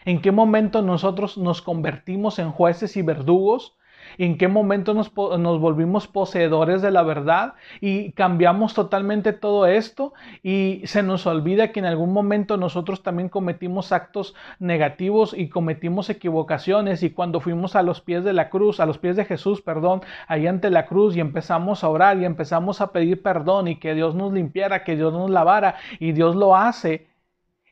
¿En 0.05 0.23
qué 0.23 0.31
momento 0.31 0.81
nosotros 0.81 1.37
nos 1.37 1.61
convertimos 1.61 2.39
en 2.39 2.53
jueces 2.53 2.97
y 2.97 3.03
verdugos 3.03 3.77
en 4.17 4.39
qué 4.39 4.49
momento 4.49 4.95
nos, 4.95 5.13
volvimos 5.13 6.09
poseedores 6.09 6.83
de 6.83 6.91
la 6.91 7.03
verdad 7.03 7.55
y 7.81 8.13
cambiamos 8.13 8.75
totalmente 8.75 9.33
todo 9.33 9.67
esto 9.67 10.15
y 10.43 10.83
se 10.85 11.03
nos 11.03 11.27
olvida 11.27 11.73
que 11.73 11.81
en 11.81 11.87
algún 11.87 12.13
momento 12.13 12.57
nosotros 12.57 13.03
también 13.03 13.29
cometimos 13.29 13.93
actos 13.93 14.35
negativos 14.59 15.35
y 15.37 15.49
cometimos 15.49 16.11
equivocaciones 16.11 17.03
y 17.03 17.11
cuando 17.11 17.41
fuimos 17.41 17.77
a 17.77 17.83
los 17.83 18.01
pies 18.01 18.25
de 18.25 18.33
la 18.33 18.49
cruz, 18.49 18.81
a 18.81 18.87
los 18.87 18.99
pies 18.99 19.17
de 19.17 19.25
Jesús, 19.25 19.61
perdón, 19.61 20.03
ahí 20.27 20.47
ante 20.47 20.71
la 20.71 20.87
cruz 20.87 21.17
y 21.17 21.21
empezamos 21.21 21.85
a 21.85 21.89
orar 21.89 22.19
y 22.19 22.25
empezamos 22.25 22.81
a 22.81 22.93
pedir 22.93 23.23
perdón 23.23 23.69
y 23.69 23.77
que 23.77 23.95
Dios 23.95 24.15
nos 24.15 24.33
limpiara, 24.33 24.85
que 24.85 24.97
Dios 24.97 25.13
nos 25.13 25.31
lavara 25.31 25.77
y 25.99 26.13
Dios 26.13 26.37
lo 26.37 26.57
hace, 26.57 27.09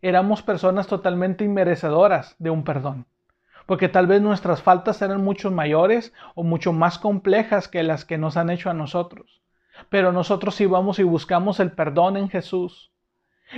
éramos 0.03 0.43
personas 0.43 0.87
totalmente 0.87 1.45
inmerecedoras 1.45 2.37
de 2.39 2.51
un 2.51 2.65
perdón 2.65 3.07
porque 3.67 3.89
tal 3.89 4.07
vez 4.07 4.23
nuestras 4.23 4.63
faltas 4.63 5.03
eran 5.03 5.23
mucho 5.23 5.51
mayores 5.51 6.15
o 6.35 6.43
mucho 6.43 6.73
más 6.73 6.99
complejas 6.99 7.69
que 7.69 7.83
las 7.83 8.05
que 8.05 8.19
nos 8.19 8.37
han 8.37 8.51
hecho 8.51 8.71
a 8.71 8.75
nosotros. 8.75 9.43
Pero 9.91 10.13
nosotros 10.13 10.61
íbamos 10.61 10.99
y 10.99 11.03
buscamos 11.03 11.61
el 11.61 11.73
perdón 11.73 12.17
en 12.17 12.29
Jesús. 12.29 12.93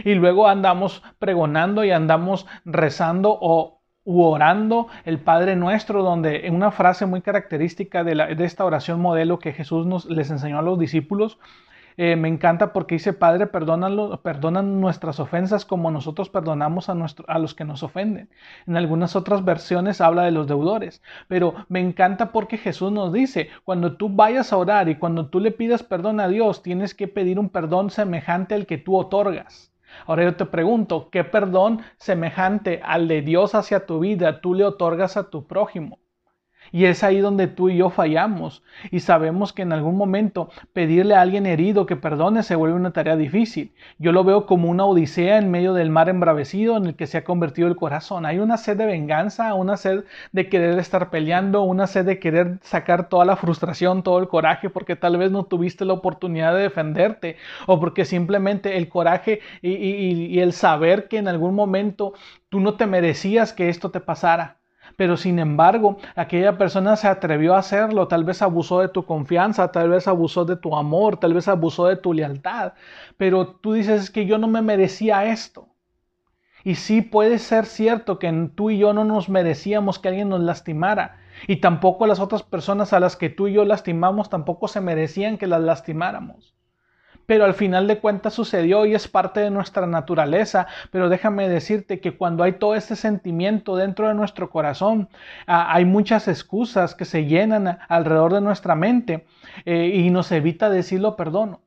Y 0.05 0.15
luego 0.15 0.49
andamos 0.49 1.03
pregonando 1.19 1.85
y 1.85 1.93
andamos 1.93 2.47
rezando 2.65 3.39
o 3.41 3.79
orando 4.09 4.89
el 5.05 5.19
Padre 5.19 5.57
Nuestro, 5.57 6.03
donde 6.03 6.47
en 6.47 6.55
una 6.55 6.71
frase 6.71 7.07
muy 7.07 7.21
característica 7.21 8.05
de, 8.05 8.37
esta 8.45 8.65
oración 8.65 9.01
modelo 9.01 9.39
que 9.39 9.53
Jesús 9.53 9.87
nos 9.87 10.07
les 10.07 10.31
enseñó 10.31 10.59
a 10.59 10.63
los 10.63 10.79
discípulos, 10.79 11.39
eh, 11.99 12.15
me 12.15 12.29
encanta 12.29 12.73
porque 12.73 12.95
dice, 12.95 13.13
Padre, 13.13 13.49
perdonan 13.49 14.81
nuestras 14.81 15.19
ofensas 15.19 15.65
como 15.65 15.91
nosotros 15.91 16.31
perdonamos 16.31 16.89
a, 16.89 16.95
a 17.27 17.39
los 17.41 17.55
que 17.55 17.65
nos 17.65 17.83
ofenden. 17.83 18.31
En 18.69 18.77
algunas 18.77 19.17
otras 19.17 19.45
versiones 19.45 20.01
habla 20.01 20.23
de 20.23 20.31
los 20.31 20.47
deudores, 20.47 21.03
pero 21.27 21.55
me 21.69 21.81
encanta 21.81 22.31
porque 22.31 22.57
Jesús 22.57 22.93
nos 22.93 23.13
dice, 23.13 23.49
cuando 23.65 23.97
tú 23.97 24.09
vayas 24.09 24.53
a 24.53 24.59
orar 24.59 24.89
y 24.89 24.95
cuando 24.95 25.27
tú 25.29 25.41
le 25.41 25.51
pidas 25.51 25.83
perdón 25.83 26.21
a 26.21 26.29
Dios, 26.29 26.63
tienes 26.63 26.95
que 26.95 27.09
pedir 27.09 27.39
un 27.39 27.49
perdón 27.49 27.91
semejante 27.91 28.55
al 28.55 28.67
que 28.67 28.79
tú 28.79 28.97
otorgas. 28.97 29.73
Ahora 30.07 30.23
yo 30.23 30.37
te 30.37 30.47
pregunto, 30.47 31.11
¿qué 31.11 31.25
perdón 31.25 31.83
semejante 31.97 32.81
al 32.85 33.09
de 33.09 33.23
Dios 33.23 33.57
hacia 33.57 33.87
tu 33.87 33.99
vida 33.99 34.41
tú 34.41 34.55
le 34.55 34.65
otorgas 34.65 35.17
a 35.17 35.31
tu 35.31 35.49
prójimo? 35.49 35.99
Y 36.73 36.85
es 36.85 37.03
ahí 37.03 37.19
donde 37.19 37.47
tú 37.47 37.69
y 37.69 37.77
yo 37.79 37.91
fallamos. 37.91 38.63
Y 38.91 39.01
sabemos 39.01 39.53
que 39.53 39.63
en 39.63 39.73
algún 39.73 39.97
momento 39.97 40.51
pedirle 40.73 41.15
a 41.15 41.21
alguien 41.21 41.47
herido 41.47 41.87
que 41.87 41.97
perdone 41.97 42.43
se 42.43 42.57
vuelve 42.57 42.77
una 42.77 42.93
tarea 42.93 43.17
difícil. 43.17 43.75
Yo 43.99 44.13
lo 44.13 44.25
veo 44.25 44.47
como 44.47 44.69
una 44.69 44.85
odisea 44.85 45.39
en 45.39 45.51
medio 45.51 45.75
del 45.75 45.91
mar 45.91 46.09
embravecido 46.09 46.77
en 46.77 46.87
el 46.87 46.97
que 46.97 47.07
se 47.07 47.19
ha 47.19 47.25
convertido 47.25 47.69
el 47.69 47.77
corazón. 47.77 48.27
Hay 48.27 48.39
una 48.39 48.57
sed 48.57 48.77
de 48.77 48.87
venganza, 48.87 49.55
una 49.55 49.77
sed 49.77 50.05
de 50.33 50.49
querer 50.49 50.79
estar 50.79 51.11
peleando, 51.11 51.63
una 51.63 51.87
sed 51.87 52.05
de 52.05 52.19
querer 52.19 52.59
sacar 52.63 53.09
toda 53.09 53.25
la 53.25 53.37
frustración, 53.37 54.03
todo 54.03 54.19
el 54.19 54.29
coraje, 54.29 54.71
porque 54.71 54.97
tal 54.97 55.17
vez 55.17 55.31
no 55.31 55.45
tuviste 55.45 55.85
la 55.85 55.95
oportunidad 55.95 56.55
de 56.55 56.63
defenderte 56.63 57.37
o 57.67 57.81
porque 57.81 58.05
simplemente 58.05 58.77
el 58.77 58.89
coraje 58.89 59.41
y, 59.63 59.73
y 59.73 60.41
el 60.41 60.53
saber 60.53 61.09
que 61.09 61.19
en 61.19 61.29
algún 61.29 61.55
momento 61.55 62.15
tú 62.49 62.61
no 62.61 62.75
te 62.75 62.87
merecías 62.87 63.53
que 63.53 63.69
esto 63.69 63.91
te 63.91 64.01
pasara 64.01 64.58
pero 64.97 65.17
sin 65.17 65.39
embargo 65.39 65.99
aquella 66.17 66.59
persona 66.59 66.97
se 66.97 67.09
atrevió 67.09 67.55
a 67.55 67.59
hacerlo, 67.59 68.09
tal 68.09 68.25
vez 68.25 68.43
abusó 68.43 68.81
de 68.81 68.89
tu 68.89 69.05
confianza, 69.05 69.73
tal 69.73 69.91
vez 69.91 70.09
abusó 70.09 70.45
de 70.45 70.57
tu 70.57 70.77
amor, 70.77 71.19
tal 71.19 71.35
vez 71.35 71.49
abusó 71.49 71.87
de 71.87 71.97
tu 71.97 72.13
lealtad, 72.13 72.73
pero 73.17 73.47
tú 73.47 73.73
dices 73.73 74.11
que 74.11 74.27
yo 74.27 74.39
no 74.39 74.49
me 74.49 74.63
merecía 74.63 75.25
esto. 75.27 75.69
Y 76.65 76.75
sí 76.75 77.03
puede 77.03 77.39
ser 77.39 77.67
cierto 77.67 78.19
que 78.19 78.51
tú 78.55 78.71
y 78.71 78.79
yo 78.79 78.93
no 78.93 79.05
nos 79.05 79.29
merecíamos 79.29 79.99
que 79.99 80.09
alguien 80.09 80.29
nos 80.29 80.41
lastimara, 80.41 81.19
y 81.47 81.57
tampoco 81.57 82.07
las 82.07 82.21
otras 82.21 82.43
personas 82.43 82.93
a 82.93 83.01
las 83.01 83.17
que 83.17 83.31
tú 83.31 83.49
y 83.49 83.55
yo 83.55 83.65
lastimamos 83.65 84.29
tampoco 84.29 84.69
se 84.69 84.81
merecían 84.81 85.39
que 85.39 85.47
las 85.47 85.61
lastimáramos 85.61 86.58
pero 87.29 87.45
al 87.45 87.53
final 87.53 87.87
de 87.87 87.99
cuentas 87.99 88.33
sucedió 88.33 88.87
y 88.87 88.95
es 88.95 89.07
parte 89.07 89.41
de 89.41 89.51
nuestra 89.51 89.87
naturaleza. 89.87 90.67
Pero 90.91 91.11
déjame 91.11 91.47
decirte 91.47 92.01
que 92.01 92.17
cuando 92.17 92.43
hay 92.43 92.53
todo 92.53 92.75
este 92.75 92.97
sentimiento 92.97 93.77
dentro 93.77 94.09
de 94.09 94.15
nuestro 94.15 94.49
corazón, 94.49 95.11
ah, 95.47 95.67
hay 95.75 95.85
muchas 95.85 96.27
excusas 96.27 96.95
que 96.95 97.05
se 97.05 97.27
llenan 97.27 97.81
alrededor 97.91 98.33
de 98.33 98.41
nuestra 98.41 98.75
mente 98.75 99.27
eh, 99.67 99.91
y 99.95 100.09
nos 100.09 100.33
evita 100.33 100.71
decirlo 100.71 101.17
perdono 101.17 101.61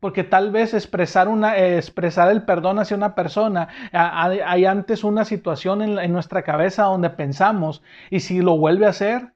porque 0.00 0.24
tal 0.24 0.50
vez 0.50 0.72
expresar, 0.72 1.28
una, 1.28 1.58
eh, 1.58 1.76
expresar 1.76 2.30
el 2.30 2.42
perdón 2.42 2.78
hacia 2.78 2.96
una 2.96 3.14
persona, 3.14 3.68
ah, 3.92 4.24
hay, 4.24 4.64
antes 4.64 5.04
una 5.04 5.26
situación 5.26 5.82
en, 5.82 5.98
en, 5.98 6.12
nuestra 6.12 6.42
cabeza 6.42 6.84
donde 6.84 7.10
pensamos, 7.10 7.82
¿y 8.10 8.20
si 8.20 8.40
lo 8.40 8.56
vuelve 8.56 8.86
a 8.86 8.90
hacer? 8.90 9.34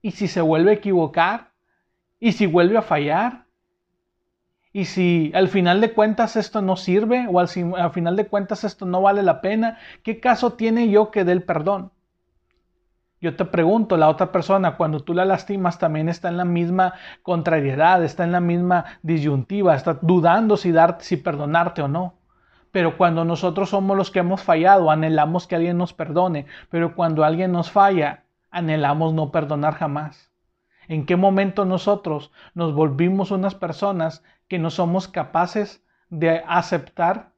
¿Y 0.00 0.12
si 0.12 0.26
se 0.26 0.40
vuelve 0.40 0.70
a 0.70 0.74
equivocar? 0.74 1.50
¿Y 2.18 2.32
si 2.32 2.46
vuelve 2.46 2.78
a 2.78 2.82
fallar? 2.82 3.47
Y 4.78 4.84
si 4.84 5.32
al 5.34 5.48
final 5.48 5.80
de 5.80 5.92
cuentas 5.92 6.36
esto 6.36 6.62
no 6.62 6.76
sirve 6.76 7.26
o 7.28 7.40
al, 7.40 7.48
final 7.48 8.14
de 8.14 8.28
cuentas 8.28 8.62
esto 8.62 8.86
no 8.86 9.02
vale 9.02 9.24
la 9.24 9.40
pena, 9.40 9.76
¿qué 10.04 10.20
caso 10.20 10.52
tiene 10.52 10.88
yo 10.88 11.10
que 11.10 11.24
dé 11.24 11.32
el 11.32 11.42
perdón? 11.42 11.90
Yo 13.20 13.34
te 13.34 13.44
pregunto, 13.44 13.96
la 13.96 14.08
otra 14.08 14.30
persona 14.30 14.76
cuando 14.76 15.00
tú 15.00 15.14
la 15.14 15.24
lastimas 15.24 15.80
también 15.80 16.08
está 16.08 16.28
en 16.28 16.36
la 16.36 16.44
misma 16.44 16.94
contrariedad, 17.24 18.04
está 18.04 18.22
en 18.22 18.30
la 18.30 18.38
misma 18.38 18.84
disyuntiva, 19.02 19.74
está 19.74 19.98
dudando 20.00 20.56
si, 20.56 20.70
dar, 20.70 20.98
si 21.00 21.16
perdonarte 21.16 21.82
o 21.82 21.88
no. 21.88 22.14
Pero 22.70 22.96
cuando 22.96 23.24
nosotros 23.24 23.70
somos 23.70 23.96
los 23.96 24.12
que 24.12 24.20
hemos 24.20 24.44
fallado, 24.44 24.92
anhelamos 24.92 25.48
que 25.48 25.56
alguien 25.56 25.76
nos 25.76 25.92
perdone, 25.92 26.46
pero 26.70 26.94
cuando 26.94 27.24
alguien 27.24 27.50
nos 27.50 27.68
falla, 27.68 28.26
anhelamos 28.52 29.12
no 29.12 29.32
perdonar 29.32 29.74
jamás. 29.74 30.30
¿En 30.86 31.04
qué 31.04 31.16
momento 31.16 31.66
nosotros 31.66 32.30
nos 32.54 32.72
volvimos 32.72 33.30
unas 33.32 33.54
personas 33.54 34.22
que 34.48 34.58
no 34.58 34.70
somos 34.70 35.08
capaces 35.08 35.84
de 36.10 36.42
aceptar, 36.46 37.32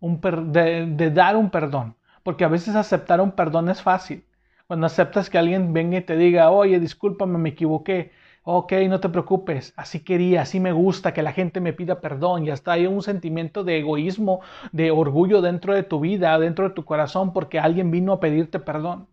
un 0.00 0.20
de, 0.52 1.10
dar 1.10 1.36
un 1.36 1.50
perdón. 1.50 1.96
Porque 2.22 2.44
a 2.44 2.48
veces 2.48 2.74
aceptar 2.74 3.20
un 3.20 3.32
perdón 3.32 3.68
es 3.68 3.82
fácil. 3.82 4.24
Cuando 4.66 4.86
aceptas 4.86 5.30
que 5.30 5.38
alguien 5.38 5.72
venga 5.72 5.98
y 5.98 6.02
te 6.02 6.16
diga, 6.16 6.50
oye, 6.50 6.80
discúlpame, 6.80 7.38
me 7.38 7.50
equivoqué. 7.50 8.12
Ok, 8.42 8.72
no 8.88 9.00
te 9.00 9.10
preocupes, 9.10 9.74
así 9.76 10.00
quería, 10.00 10.42
así 10.42 10.60
me 10.60 10.72
gusta 10.72 11.12
que 11.12 11.22
la 11.22 11.32
gente 11.32 11.60
me 11.60 11.74
pida 11.74 12.00
perdón 12.00 12.46
y 12.46 12.50
hasta 12.50 12.72
hay 12.72 12.86
un 12.86 13.02
sentimiento 13.02 13.64
de 13.64 13.78
egoísmo, 13.78 14.40
de 14.72 14.90
orgullo 14.90 15.42
dentro 15.42 15.74
de 15.74 15.82
tu 15.82 16.00
vida, 16.00 16.38
dentro 16.38 16.68
de 16.68 16.74
tu 16.74 16.86
corazón, 16.86 17.34
porque 17.34 17.58
alguien 17.58 17.90
vino 17.90 18.14
a 18.14 18.20
pedirte 18.20 18.58
perdón. 18.58 19.08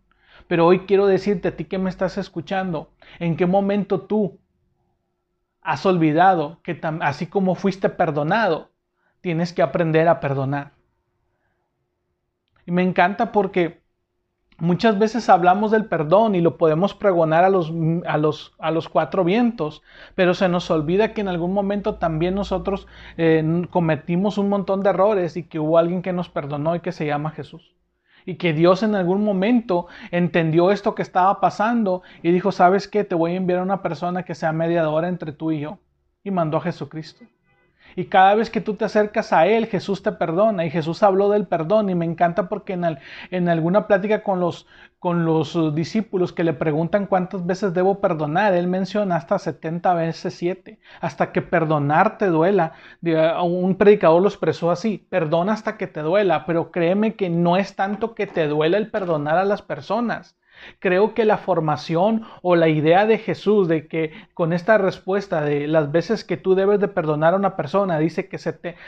Pero 0.46 0.66
hoy 0.66 0.80
quiero 0.80 1.06
decirte 1.06 1.48
a 1.48 1.56
ti 1.56 1.66
que 1.66 1.78
me 1.78 1.90
estás 1.90 2.16
escuchando, 2.16 2.90
en 3.18 3.36
qué 3.36 3.44
momento 3.44 4.00
tú 4.00 4.38
has 5.68 5.84
olvidado 5.84 6.60
que 6.62 6.80
así 7.02 7.26
como 7.26 7.54
fuiste 7.54 7.90
perdonado, 7.90 8.70
tienes 9.20 9.52
que 9.52 9.60
aprender 9.60 10.08
a 10.08 10.18
perdonar. 10.18 10.72
Y 12.64 12.72
me 12.72 12.82
encanta 12.82 13.32
porque 13.32 13.82
muchas 14.56 14.98
veces 14.98 15.28
hablamos 15.28 15.70
del 15.70 15.84
perdón 15.84 16.34
y 16.34 16.40
lo 16.40 16.56
podemos 16.56 16.94
pregonar 16.94 17.44
a 17.44 17.50
los, 17.50 17.70
a 18.06 18.16
los, 18.16 18.54
a 18.58 18.70
los 18.70 18.88
cuatro 18.88 19.24
vientos, 19.24 19.82
pero 20.14 20.32
se 20.32 20.48
nos 20.48 20.70
olvida 20.70 21.12
que 21.12 21.20
en 21.20 21.28
algún 21.28 21.52
momento 21.52 21.96
también 21.96 22.34
nosotros 22.34 22.86
eh, 23.18 23.66
cometimos 23.68 24.38
un 24.38 24.48
montón 24.48 24.82
de 24.82 24.88
errores 24.88 25.36
y 25.36 25.42
que 25.42 25.58
hubo 25.58 25.76
alguien 25.76 26.00
que 26.00 26.14
nos 26.14 26.30
perdonó 26.30 26.76
y 26.76 26.80
que 26.80 26.92
se 26.92 27.04
llama 27.04 27.32
Jesús 27.32 27.77
y 28.28 28.34
que 28.34 28.52
Dios 28.52 28.82
en 28.82 28.94
algún 28.94 29.24
momento 29.24 29.86
entendió 30.10 30.70
esto 30.70 30.94
que 30.94 31.00
estaba 31.00 31.40
pasando 31.40 32.02
y 32.22 32.30
dijo, 32.30 32.52
¿sabes 32.52 32.86
qué? 32.86 33.02
Te 33.02 33.14
voy 33.14 33.32
a 33.32 33.36
enviar 33.36 33.60
a 33.60 33.62
una 33.62 33.80
persona 33.80 34.22
que 34.22 34.34
sea 34.34 34.52
mediadora 34.52 35.08
entre 35.08 35.32
tú 35.32 35.50
y 35.50 35.60
yo. 35.60 35.78
Y 36.22 36.30
mandó 36.30 36.58
a 36.58 36.60
Jesucristo. 36.60 37.24
Y 37.96 38.04
cada 38.04 38.34
vez 38.34 38.50
que 38.50 38.60
tú 38.60 38.74
te 38.74 38.84
acercas 38.84 39.32
a 39.32 39.46
Él, 39.46 39.64
Jesús 39.64 40.02
te 40.02 40.12
perdona. 40.12 40.66
Y 40.66 40.70
Jesús 40.70 41.02
habló 41.02 41.30
del 41.30 41.46
perdón. 41.46 41.88
Y 41.88 41.94
me 41.94 42.04
encanta 42.04 42.50
porque 42.50 42.74
en, 42.74 42.98
en 43.30 43.48
alguna 43.48 43.86
plática 43.86 44.22
con 44.22 44.40
los, 44.40 44.66
con 44.98 45.24
los 45.24 45.54
uh, 45.54 45.70
discípulos 45.72 46.32
que 46.32 46.44
le 46.44 46.52
preguntan 46.54 47.06
cuántas 47.06 47.46
veces 47.46 47.74
debo 47.74 48.00
perdonar, 48.00 48.54
Él 48.54 48.66
menciona 48.66 49.16
hasta 49.16 49.38
70 49.38 49.94
veces 49.94 50.34
7. 50.34 50.80
Hasta 51.00 51.32
que 51.32 51.42
perdonar 51.42 52.18
te 52.18 52.26
duela. 52.26 52.72
Uh, 53.02 53.42
un 53.44 53.76
predicador 53.76 54.22
lo 54.22 54.28
expresó 54.28 54.70
así. 54.70 54.98
Perdona 55.10 55.52
hasta 55.52 55.76
que 55.76 55.86
te 55.86 56.00
duela. 56.00 56.46
Pero 56.46 56.70
créeme 56.72 57.14
que 57.16 57.30
no 57.30 57.56
es 57.56 57.76
tanto 57.76 58.14
que 58.14 58.26
te 58.26 58.48
duela 58.48 58.76
el 58.78 58.90
perdonar 58.90 59.38
a 59.38 59.44
las 59.44 59.62
personas 59.62 60.38
Creo 60.78 61.14
que 61.14 61.24
la 61.24 61.38
formación 61.38 62.22
o 62.42 62.56
la 62.56 62.68
idea 62.68 63.06
de 63.06 63.18
Jesús 63.18 63.68
de 63.68 63.86
que 63.86 64.12
con 64.34 64.52
esta 64.52 64.78
respuesta 64.78 65.40
de 65.40 65.66
las 65.66 65.92
veces 65.92 66.24
que 66.24 66.36
tú 66.36 66.54
debes 66.54 66.80
de 66.80 66.88
perdonar 66.88 67.34
a 67.34 67.36
una 67.36 67.56
persona, 67.56 67.98
dice 67.98 68.28
que 68.28 68.38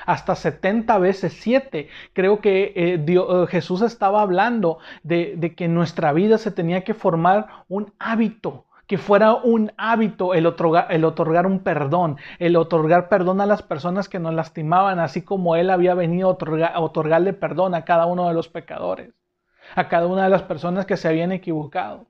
hasta 0.06 0.34
70 0.34 0.98
veces 0.98 1.32
7, 1.40 1.88
creo 2.12 2.40
que 2.40 2.72
eh, 2.76 3.04
eh, 3.06 3.46
Jesús 3.48 3.82
estaba 3.82 4.22
hablando 4.22 4.78
de, 5.02 5.34
de 5.36 5.54
que 5.54 5.64
en 5.66 5.74
nuestra 5.74 6.12
vida 6.12 6.38
se 6.38 6.50
tenía 6.50 6.84
que 6.84 6.94
formar 6.94 7.46
un 7.68 7.92
hábito 7.98 8.66
que 8.86 8.98
fuera 8.98 9.34
un 9.34 9.70
hábito 9.76 10.34
el 10.34 10.46
otorgar, 10.46 10.88
el 10.90 11.04
otorgar, 11.04 11.46
un 11.46 11.60
perdón, 11.60 12.16
el 12.40 12.56
otorgar 12.56 13.08
perdón 13.08 13.40
a 13.40 13.46
las 13.46 13.62
personas 13.62 14.08
que 14.08 14.18
nos 14.18 14.34
lastimaban, 14.34 14.98
así 14.98 15.22
como 15.22 15.54
Él 15.54 15.70
había 15.70 15.94
venido 15.94 16.28
a 16.28 16.80
otorgarle 16.80 17.32
perdón 17.32 17.76
a 17.76 17.84
cada 17.84 18.06
uno 18.06 18.26
de 18.26 18.34
los 18.34 18.48
pecadores 18.48 19.19
a 19.74 19.88
cada 19.88 20.06
una 20.06 20.24
de 20.24 20.30
las 20.30 20.42
personas 20.42 20.86
que 20.86 20.96
se 20.96 21.08
habían 21.08 21.32
equivocado. 21.32 22.06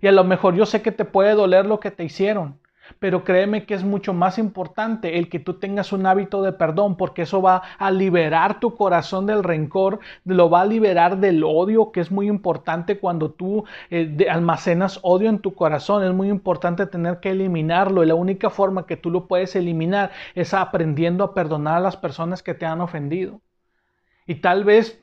Y 0.00 0.08
a 0.08 0.12
lo 0.12 0.24
mejor 0.24 0.54
yo 0.54 0.66
sé 0.66 0.82
que 0.82 0.92
te 0.92 1.04
puede 1.04 1.34
doler 1.34 1.66
lo 1.66 1.78
que 1.78 1.90
te 1.92 2.04
hicieron, 2.04 2.58
pero 2.98 3.24
créeme 3.24 3.64
que 3.64 3.74
es 3.74 3.84
mucho 3.84 4.12
más 4.12 4.38
importante 4.38 5.18
el 5.18 5.28
que 5.28 5.38
tú 5.38 5.54
tengas 5.54 5.92
un 5.92 6.06
hábito 6.06 6.42
de 6.42 6.52
perdón, 6.52 6.96
porque 6.96 7.22
eso 7.22 7.40
va 7.40 7.62
a 7.78 7.90
liberar 7.90 8.60
tu 8.60 8.74
corazón 8.74 9.26
del 9.26 9.44
rencor, 9.44 10.00
lo 10.24 10.50
va 10.50 10.62
a 10.62 10.66
liberar 10.66 11.18
del 11.18 11.44
odio, 11.44 11.92
que 11.92 12.00
es 12.00 12.10
muy 12.10 12.28
importante 12.28 12.98
cuando 12.98 13.30
tú 13.30 13.64
eh, 13.90 14.26
almacenas 14.28 14.98
odio 15.02 15.28
en 15.28 15.38
tu 15.38 15.54
corazón, 15.54 16.04
es 16.04 16.12
muy 16.12 16.28
importante 16.28 16.86
tener 16.86 17.20
que 17.20 17.30
eliminarlo 17.30 18.02
y 18.02 18.06
la 18.06 18.14
única 18.14 18.50
forma 18.50 18.86
que 18.86 18.96
tú 18.96 19.10
lo 19.10 19.26
puedes 19.26 19.54
eliminar 19.56 20.10
es 20.34 20.54
aprendiendo 20.54 21.24
a 21.24 21.34
perdonar 21.34 21.76
a 21.76 21.80
las 21.80 21.96
personas 21.96 22.42
que 22.42 22.54
te 22.54 22.66
han 22.66 22.80
ofendido. 22.80 23.40
Y 24.26 24.36
tal 24.36 24.64
vez 24.64 25.01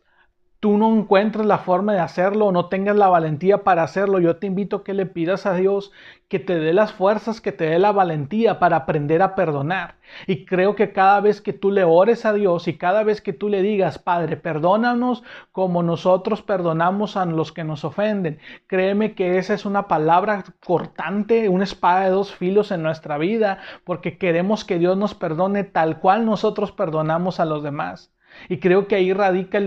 tú 0.59 0.77
no 0.77 0.93
encuentres 0.93 1.45
la 1.45 1.59
forma 1.59 1.93
de 1.93 1.99
hacerlo 1.99 2.47
o 2.47 2.51
no 2.51 2.67
tengas 2.67 2.95
la 2.95 3.07
valentía 3.07 3.63
para 3.63 3.83
hacerlo, 3.83 4.19
yo 4.19 4.37
te 4.37 4.47
invito 4.47 4.77
a 4.77 4.83
que 4.83 4.93
le 4.93 5.05
pidas 5.05 5.45
a 5.45 5.53
Dios 5.53 5.91
que 6.27 6.37
te 6.39 6.59
dé 6.59 6.73
las 6.73 6.93
fuerzas, 6.93 7.41
que 7.41 7.51
te 7.51 7.65
dé 7.65 7.79
la 7.79 7.91
valentía 7.91 8.59
para 8.59 8.77
aprender 8.77 9.21
a 9.21 9.35
perdonar. 9.35 9.95
Y 10.27 10.45
creo 10.45 10.75
que 10.75 10.91
cada 10.91 11.21
vez 11.21 11.41
que 11.41 11.53
tú 11.53 11.71
le 11.71 11.83
ores 11.85 12.25
a 12.25 12.33
Dios 12.33 12.67
y 12.67 12.77
cada 12.77 13.03
vez 13.03 13.21
que 13.21 13.33
tú 13.33 13.49
le 13.49 13.61
digas, 13.61 13.99
Padre, 13.99 14.37
perdónanos 14.37 15.23
como 15.51 15.81
nosotros 15.81 16.41
perdonamos 16.41 17.17
a 17.17 17.25
los 17.25 17.51
que 17.51 17.63
nos 17.63 17.83
ofenden, 17.85 18.39
créeme 18.67 19.15
que 19.15 19.37
esa 19.37 19.53
es 19.53 19.65
una 19.65 19.87
palabra 19.87 20.43
cortante, 20.63 21.49
una 21.49 21.63
espada 21.63 22.05
de 22.05 22.11
dos 22.11 22.35
filos 22.35 22.71
en 22.71 22.83
nuestra 22.83 23.17
vida, 23.17 23.59
porque 23.85 24.17
queremos 24.17 24.65
que 24.65 24.77
Dios 24.77 24.97
nos 24.97 25.15
perdone 25.15 25.63
tal 25.63 25.99
cual 25.99 26.25
nosotros 26.25 26.71
perdonamos 26.71 27.39
a 27.39 27.45
los 27.45 27.63
demás. 27.63 28.13
Y 28.47 28.59
creo 28.59 28.87
que 28.87 28.95
ahí 28.95 29.13
radica, 29.13 29.59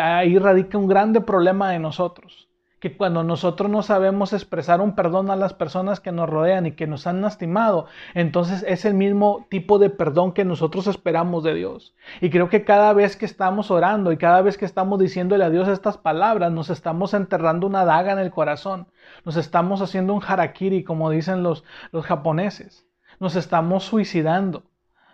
ahí 0.00 0.38
radica 0.38 0.78
un 0.78 0.88
grande 0.88 1.20
problema 1.20 1.70
de 1.70 1.78
nosotros. 1.78 2.48
Que 2.78 2.96
cuando 2.96 3.22
nosotros 3.22 3.70
no 3.70 3.82
sabemos 3.82 4.32
expresar 4.32 4.80
un 4.80 4.94
perdón 4.94 5.30
a 5.30 5.36
las 5.36 5.52
personas 5.52 6.00
que 6.00 6.12
nos 6.12 6.30
rodean 6.30 6.64
y 6.64 6.72
que 6.72 6.86
nos 6.86 7.06
han 7.06 7.20
lastimado, 7.20 7.86
entonces 8.14 8.64
es 8.66 8.86
el 8.86 8.94
mismo 8.94 9.46
tipo 9.50 9.78
de 9.78 9.90
perdón 9.90 10.32
que 10.32 10.46
nosotros 10.46 10.86
esperamos 10.86 11.44
de 11.44 11.52
Dios. 11.54 11.94
Y 12.22 12.30
creo 12.30 12.48
que 12.48 12.64
cada 12.64 12.94
vez 12.94 13.16
que 13.16 13.26
estamos 13.26 13.70
orando 13.70 14.12
y 14.12 14.16
cada 14.16 14.40
vez 14.40 14.56
que 14.56 14.64
estamos 14.64 14.98
diciéndole 14.98 15.44
a 15.44 15.50
Dios 15.50 15.68
estas 15.68 15.98
palabras, 15.98 16.52
nos 16.52 16.70
estamos 16.70 17.12
enterrando 17.12 17.66
una 17.66 17.84
daga 17.84 18.12
en 18.12 18.18
el 18.18 18.30
corazón. 18.30 18.86
Nos 19.26 19.36
estamos 19.36 19.82
haciendo 19.82 20.14
un 20.14 20.22
harakiri, 20.26 20.82
como 20.82 21.10
dicen 21.10 21.42
los, 21.42 21.64
los 21.92 22.06
japoneses. 22.06 22.86
Nos 23.18 23.36
estamos 23.36 23.84
suicidando. 23.84 24.69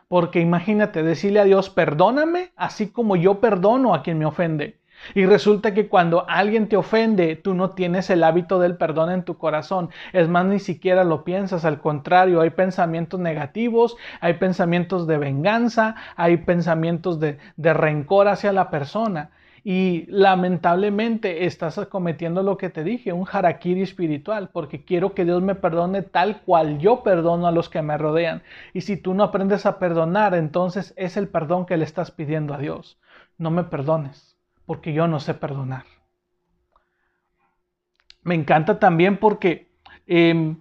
Porque 0.08 0.40
imagínate 0.40 1.02
decirle 1.02 1.40
a 1.40 1.44
Dios, 1.44 1.70
perdóname 1.70 2.52
así 2.56 2.90
como 2.90 3.16
yo 3.16 3.40
perdono 3.40 3.94
a 3.94 4.02
quien 4.02 4.18
me 4.18 4.26
ofende. 4.26 4.78
Y 5.14 5.26
resulta 5.26 5.74
que 5.74 5.88
cuando 5.88 6.28
alguien 6.28 6.68
te 6.68 6.76
ofende, 6.76 7.36
tú 7.36 7.54
no 7.54 7.70
tienes 7.70 8.08
el 8.10 8.24
hábito 8.24 8.58
del 8.58 8.76
perdón 8.76 9.10
en 9.10 9.24
tu 9.24 9.36
corazón. 9.36 9.90
Es 10.12 10.28
más, 10.28 10.46
ni 10.46 10.58
siquiera 10.58 11.04
lo 11.04 11.24
piensas. 11.24 11.64
Al 11.64 11.80
contrario, 11.80 12.40
hay 12.40 12.50
pensamientos 12.50 13.20
negativos, 13.20 13.96
hay 14.20 14.34
pensamientos 14.34 15.06
de 15.06 15.18
venganza, 15.18 15.96
hay 16.16 16.38
pensamientos 16.38 17.20
de, 17.20 17.38
de 17.56 17.74
rencor 17.74 18.28
hacia 18.28 18.52
la 18.52 18.70
persona. 18.70 19.30
Y 19.68 20.06
lamentablemente 20.06 21.44
estás 21.44 21.76
cometiendo 21.88 22.44
lo 22.44 22.56
que 22.56 22.70
te 22.70 22.84
dije, 22.84 23.12
un 23.12 23.26
harakiri 23.28 23.82
espiritual, 23.82 24.48
porque 24.52 24.84
quiero 24.84 25.12
que 25.12 25.24
Dios 25.24 25.42
me 25.42 25.56
perdone 25.56 26.02
tal 26.02 26.40
cual 26.42 26.78
yo 26.78 27.02
perdono 27.02 27.48
a 27.48 27.50
los 27.50 27.68
que 27.68 27.82
me 27.82 27.98
rodean. 27.98 28.44
Y 28.74 28.82
si 28.82 28.96
tú 28.96 29.12
no 29.12 29.24
aprendes 29.24 29.66
a 29.66 29.80
perdonar, 29.80 30.36
entonces 30.36 30.94
es 30.96 31.16
el 31.16 31.26
perdón 31.26 31.66
que 31.66 31.76
le 31.76 31.82
estás 31.82 32.12
pidiendo 32.12 32.54
a 32.54 32.58
Dios. 32.58 33.00
No 33.38 33.50
me 33.50 33.64
perdones, 33.64 34.38
porque 34.66 34.92
yo 34.92 35.08
no 35.08 35.18
sé 35.18 35.34
perdonar. 35.34 35.82
Me 38.22 38.36
encanta 38.36 38.78
también 38.78 39.16
porque 39.16 39.72
em, 40.06 40.60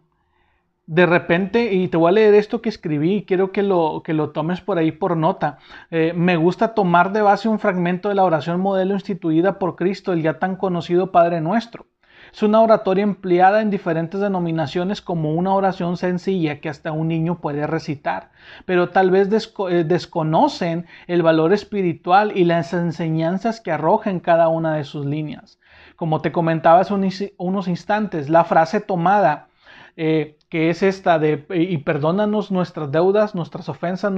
de 0.88 1.06
repente, 1.08 1.74
y 1.74 1.88
te 1.88 1.98
voy 1.98 2.10
a 2.10 2.12
leer 2.12 2.36
esto 2.36 2.62
que 2.62 2.70
escribí 2.70 3.16
y 3.16 3.26
quiero 3.26 3.52
que 3.52 3.64
lo, 3.64 4.04
que 4.04 4.14
lo 4.14 4.30
tomes 4.30 4.62
por 4.62 4.78
ahí 4.78 4.92
por 4.92 5.18
nota. 5.18 5.58
Eh, 5.90 6.14
me 6.16 6.36
gusta 6.38 6.76
tomar 6.76 7.12
de 7.12 7.24
base 7.24 7.50
un 7.50 7.60
fragmento 7.60 8.10
de 8.10 8.16
la 8.16 8.24
oración 8.24 8.60
modelo 8.60 8.94
instituida 8.94 9.58
por 9.58 9.76
Cristo, 9.76 10.14
el 10.14 10.22
ya 10.22 10.38
tan 10.38 10.56
conocido 10.56 11.12
Padre 11.12 11.42
Nuestro. 11.42 11.88
Es 12.32 12.44
una 12.44 12.62
oratoria 12.62 13.04
empleada 13.04 13.62
en 13.62 13.70
diferentes 13.70 14.20
denominaciones 14.20 15.02
como 15.02 15.34
una 15.34 15.54
oración 15.54 15.96
sencilla 15.98 16.60
que 16.60 16.70
hasta 16.70 16.92
un 16.92 17.08
niño 17.08 17.40
puede 17.40 17.66
recitar, 17.66 18.32
pero 18.66 18.90
tal 18.90 19.10
vez 19.10 19.30
eh, 19.70 19.84
desconocen 19.86 20.86
el 21.08 21.24
valor 21.24 21.54
espiritual 21.54 22.34
y 22.36 22.44
las 22.44 22.74
enseñanzas 22.74 23.62
que 23.62 23.72
arroja 23.72 24.10
en 24.10 24.20
cada 24.20 24.50
una 24.50 24.76
de 24.76 24.84
sus 24.84 25.06
líneas. 25.06 25.60
Como 25.96 26.22
te 26.22 26.32
comentaba 26.32 26.82
hace 26.82 26.94
unos 27.38 27.68
instantes, 27.68 28.30
la 28.30 28.44
frase 28.44 28.82
tomada 28.82 29.48
eh, 29.98 30.38
que 30.50 30.70
es 30.70 30.84
esta 30.84 31.18
de, 31.20 31.46
y 31.50 31.78
perdónanos 31.80 32.52
nuestras 32.52 32.92
deudas, 32.92 33.36
nuestras 33.36 33.68
ofensas, 33.68 34.12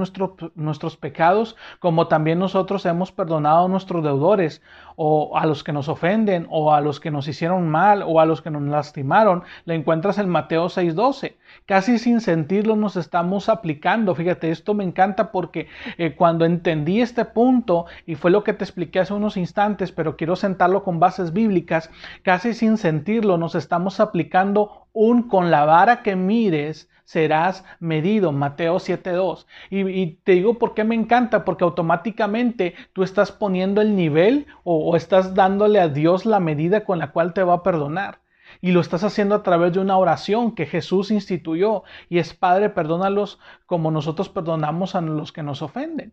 nuestros 0.54 0.96
pecados, 0.96 1.56
como 1.78 2.06
también 2.06 2.38
nosotros 2.38 2.84
hemos 2.86 3.12
perdonado 3.12 3.66
a 3.66 3.68
nuestros 3.68 4.04
deudores, 4.04 4.62
o 5.00 5.38
a 5.38 5.46
los 5.46 5.62
que 5.62 5.72
nos 5.72 5.88
ofenden, 5.88 6.48
o 6.50 6.74
a 6.74 6.80
los 6.80 6.98
que 6.98 7.12
nos 7.12 7.28
hicieron 7.28 7.68
mal, 7.68 8.02
o 8.04 8.20
a 8.20 8.26
los 8.26 8.42
que 8.42 8.50
nos 8.50 8.62
lastimaron, 8.62 9.44
la 9.64 9.74
encuentras 9.74 10.18
en 10.18 10.28
Mateo 10.28 10.68
6:12. 10.68 11.36
Casi 11.66 11.98
sin 11.98 12.20
sentirlo 12.20 12.74
nos 12.74 12.96
estamos 12.96 13.48
aplicando. 13.48 14.14
Fíjate, 14.16 14.50
esto 14.50 14.74
me 14.74 14.82
encanta 14.82 15.30
porque 15.30 15.68
eh, 15.98 16.16
cuando 16.16 16.44
entendí 16.44 17.00
este 17.00 17.24
punto, 17.24 17.86
y 18.06 18.16
fue 18.16 18.32
lo 18.32 18.42
que 18.42 18.52
te 18.52 18.64
expliqué 18.64 18.98
hace 18.98 19.14
unos 19.14 19.36
instantes, 19.36 19.92
pero 19.92 20.16
quiero 20.16 20.34
sentarlo 20.34 20.82
con 20.82 20.98
bases 20.98 21.32
bíblicas, 21.32 21.90
casi 22.22 22.52
sin 22.52 22.76
sentirlo 22.76 23.38
nos 23.38 23.54
estamos 23.54 24.00
aplicando 24.00 24.88
un 24.92 25.28
con 25.28 25.52
la 25.52 25.64
vara 25.64 26.02
que 26.02 26.16
mires 26.18 26.90
serás 27.04 27.64
medido, 27.80 28.32
Mateo 28.32 28.76
7.2. 28.76 29.46
Y, 29.70 29.88
y, 29.88 30.06
te 30.24 30.32
digo 30.32 30.58
por 30.58 30.74
qué 30.74 30.84
me 30.84 30.94
encanta, 30.94 31.44
porque 31.44 31.64
automáticamente 31.64 32.74
tú 32.92 33.02
estás 33.02 33.32
poniendo 33.32 33.80
el 33.80 33.96
nivel 33.96 34.46
o, 34.62 34.90
o 34.90 34.96
estás 34.96 35.34
dándole 35.34 35.80
a 35.80 35.88
Dios 35.88 36.26
la 36.26 36.40
medida 36.40 36.84
con 36.84 36.98
la 36.98 37.12
cual 37.12 37.32
te 37.32 37.42
va 37.42 37.54
a 37.54 37.62
perdonar. 37.62 38.20
Y 38.60 38.72
lo 38.72 38.80
estás 38.80 39.04
haciendo 39.04 39.34
a 39.34 39.42
través 39.42 39.72
de 39.72 39.80
una 39.80 39.96
oración 39.96 40.54
que 40.54 40.66
Jesús 40.66 41.10
instituyó. 41.10 41.82
Y 42.08 42.18
es 42.18 42.34
Padre, 42.34 42.70
perdónalos 42.70 43.38
como 43.66 43.90
nosotros 43.90 44.28
perdonamos 44.28 44.94
a 44.94 45.00
los 45.00 45.32
que 45.32 45.42
nos 45.42 45.62
ofenden. 45.62 46.12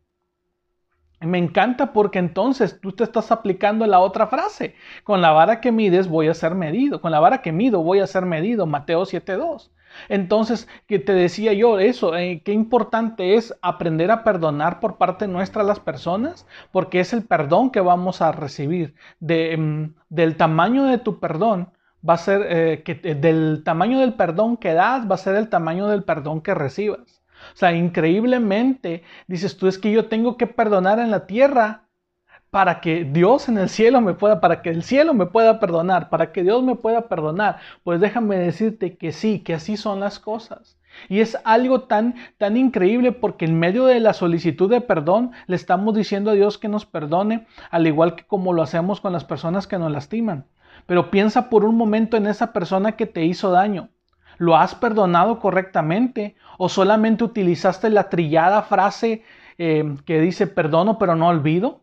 Me 1.21 1.37
encanta 1.37 1.93
porque 1.93 2.19
entonces 2.19 2.79
tú 2.81 2.91
te 2.91 3.03
estás 3.03 3.31
aplicando 3.31 3.85
la 3.87 3.99
otra 3.99 4.27
frase. 4.27 4.75
Con 5.03 5.21
la 5.21 5.31
vara 5.31 5.61
que 5.61 5.71
mides 5.71 6.07
voy 6.07 6.27
a 6.27 6.33
ser 6.33 6.55
medido. 6.55 7.01
Con 7.01 7.11
la 7.11 7.19
vara 7.19 7.41
que 7.41 7.51
mido 7.51 7.81
voy 7.81 7.99
a 7.99 8.07
ser 8.07 8.25
medido. 8.25 8.65
Mateo 8.65 9.03
7.2. 9.03 9.71
Entonces, 10.09 10.67
que 10.87 10.99
te 10.99 11.13
decía 11.13 11.53
yo 11.53 11.79
eso, 11.79 12.15
eh, 12.15 12.41
qué 12.43 12.53
importante 12.53 13.35
es 13.35 13.53
aprender 13.61 14.11
a 14.11 14.23
perdonar 14.23 14.79
por 14.79 14.97
parte 14.97 15.27
nuestra 15.27 15.61
a 15.61 15.65
las 15.65 15.79
personas, 15.79 16.45
porque 16.71 16.99
es 16.99 17.13
el 17.13 17.23
perdón 17.23 17.71
que 17.71 17.81
vamos 17.81 18.21
a 18.21 18.31
recibir. 18.31 18.95
De, 19.19 19.55
mm, 19.57 19.95
del 20.09 20.37
tamaño 20.37 20.85
de 20.85 20.97
tu 20.97 21.19
perdón 21.19 21.71
va 22.07 22.13
a 22.15 22.17
ser, 22.17 22.45
eh, 22.49 22.83
que, 22.83 22.99
eh, 23.03 23.15
del 23.15 23.63
tamaño 23.63 23.99
del 23.99 24.13
perdón 24.13 24.57
que 24.57 24.73
das, 24.73 25.09
va 25.09 25.15
a 25.15 25.17
ser 25.17 25.35
el 25.35 25.49
tamaño 25.49 25.87
del 25.87 26.03
perdón 26.03 26.41
que 26.41 26.53
recibas. 26.53 27.23
O 27.53 27.57
sea, 27.57 27.73
increíblemente, 27.73 29.03
dices 29.27 29.57
tú, 29.57 29.67
es 29.67 29.77
que 29.77 29.91
yo 29.91 30.07
tengo 30.07 30.37
que 30.37 30.47
perdonar 30.47 30.99
en 30.99 31.11
la 31.11 31.25
tierra 31.27 31.84
para 32.55 32.79
que 32.79 33.03
Dios 33.03 33.49
en 33.49 33.57
el 33.57 33.67
cielo 33.67 33.99
me 33.99 34.13
pueda, 34.13 34.39
para 34.39 34.61
que 34.61 34.69
el 34.69 34.81
cielo 34.81 35.13
me 35.13 35.25
pueda 35.25 35.59
perdonar, 35.59 36.07
para 36.07 36.31
que 36.31 36.41
Dios 36.41 36.63
me 36.63 36.75
pueda 36.75 37.09
perdonar. 37.09 37.57
Pues 37.83 37.99
déjame 37.99 38.37
decirte 38.37 38.95
que 38.95 39.11
sí, 39.11 39.39
que 39.39 39.55
así 39.55 39.75
son 39.75 39.99
las 39.99 40.19
cosas. 40.19 40.77
Y 41.09 41.19
es 41.19 41.37
algo 41.43 41.81
tan, 41.81 42.15
tan 42.37 42.55
increíble 42.55 43.11
porque 43.11 43.43
en 43.43 43.59
medio 43.59 43.87
de 43.87 43.99
la 43.99 44.13
solicitud 44.13 44.69
de 44.69 44.79
perdón 44.79 45.31
le 45.47 45.57
estamos 45.57 45.95
diciendo 45.95 46.31
a 46.31 46.33
Dios 46.35 46.57
que 46.57 46.69
nos 46.69 46.85
perdone, 46.85 47.45
al 47.71 47.87
igual 47.87 48.15
que 48.15 48.23
como 48.23 48.53
lo 48.53 48.61
hacemos 48.61 49.01
con 49.01 49.11
las 49.11 49.25
personas 49.25 49.67
que 49.67 49.77
nos 49.77 49.91
lastiman. 49.91 50.45
Pero 50.85 51.11
piensa 51.11 51.49
por 51.49 51.65
un 51.65 51.75
momento 51.75 52.15
en 52.15 52.25
esa 52.25 52.53
persona 52.53 52.93
que 52.93 53.05
te 53.05 53.25
hizo 53.25 53.51
daño. 53.51 53.89
¿Lo 54.37 54.55
has 54.55 54.75
perdonado 54.75 55.41
correctamente? 55.41 56.37
¿O 56.57 56.69
solamente 56.69 57.25
utilizaste 57.25 57.89
la 57.89 58.07
trillada 58.07 58.61
frase 58.61 59.23
eh, 59.57 59.97
que 60.05 60.21
dice 60.21 60.47
perdono 60.47 60.97
pero 60.97 61.17
no 61.17 61.27
olvido? 61.27 61.81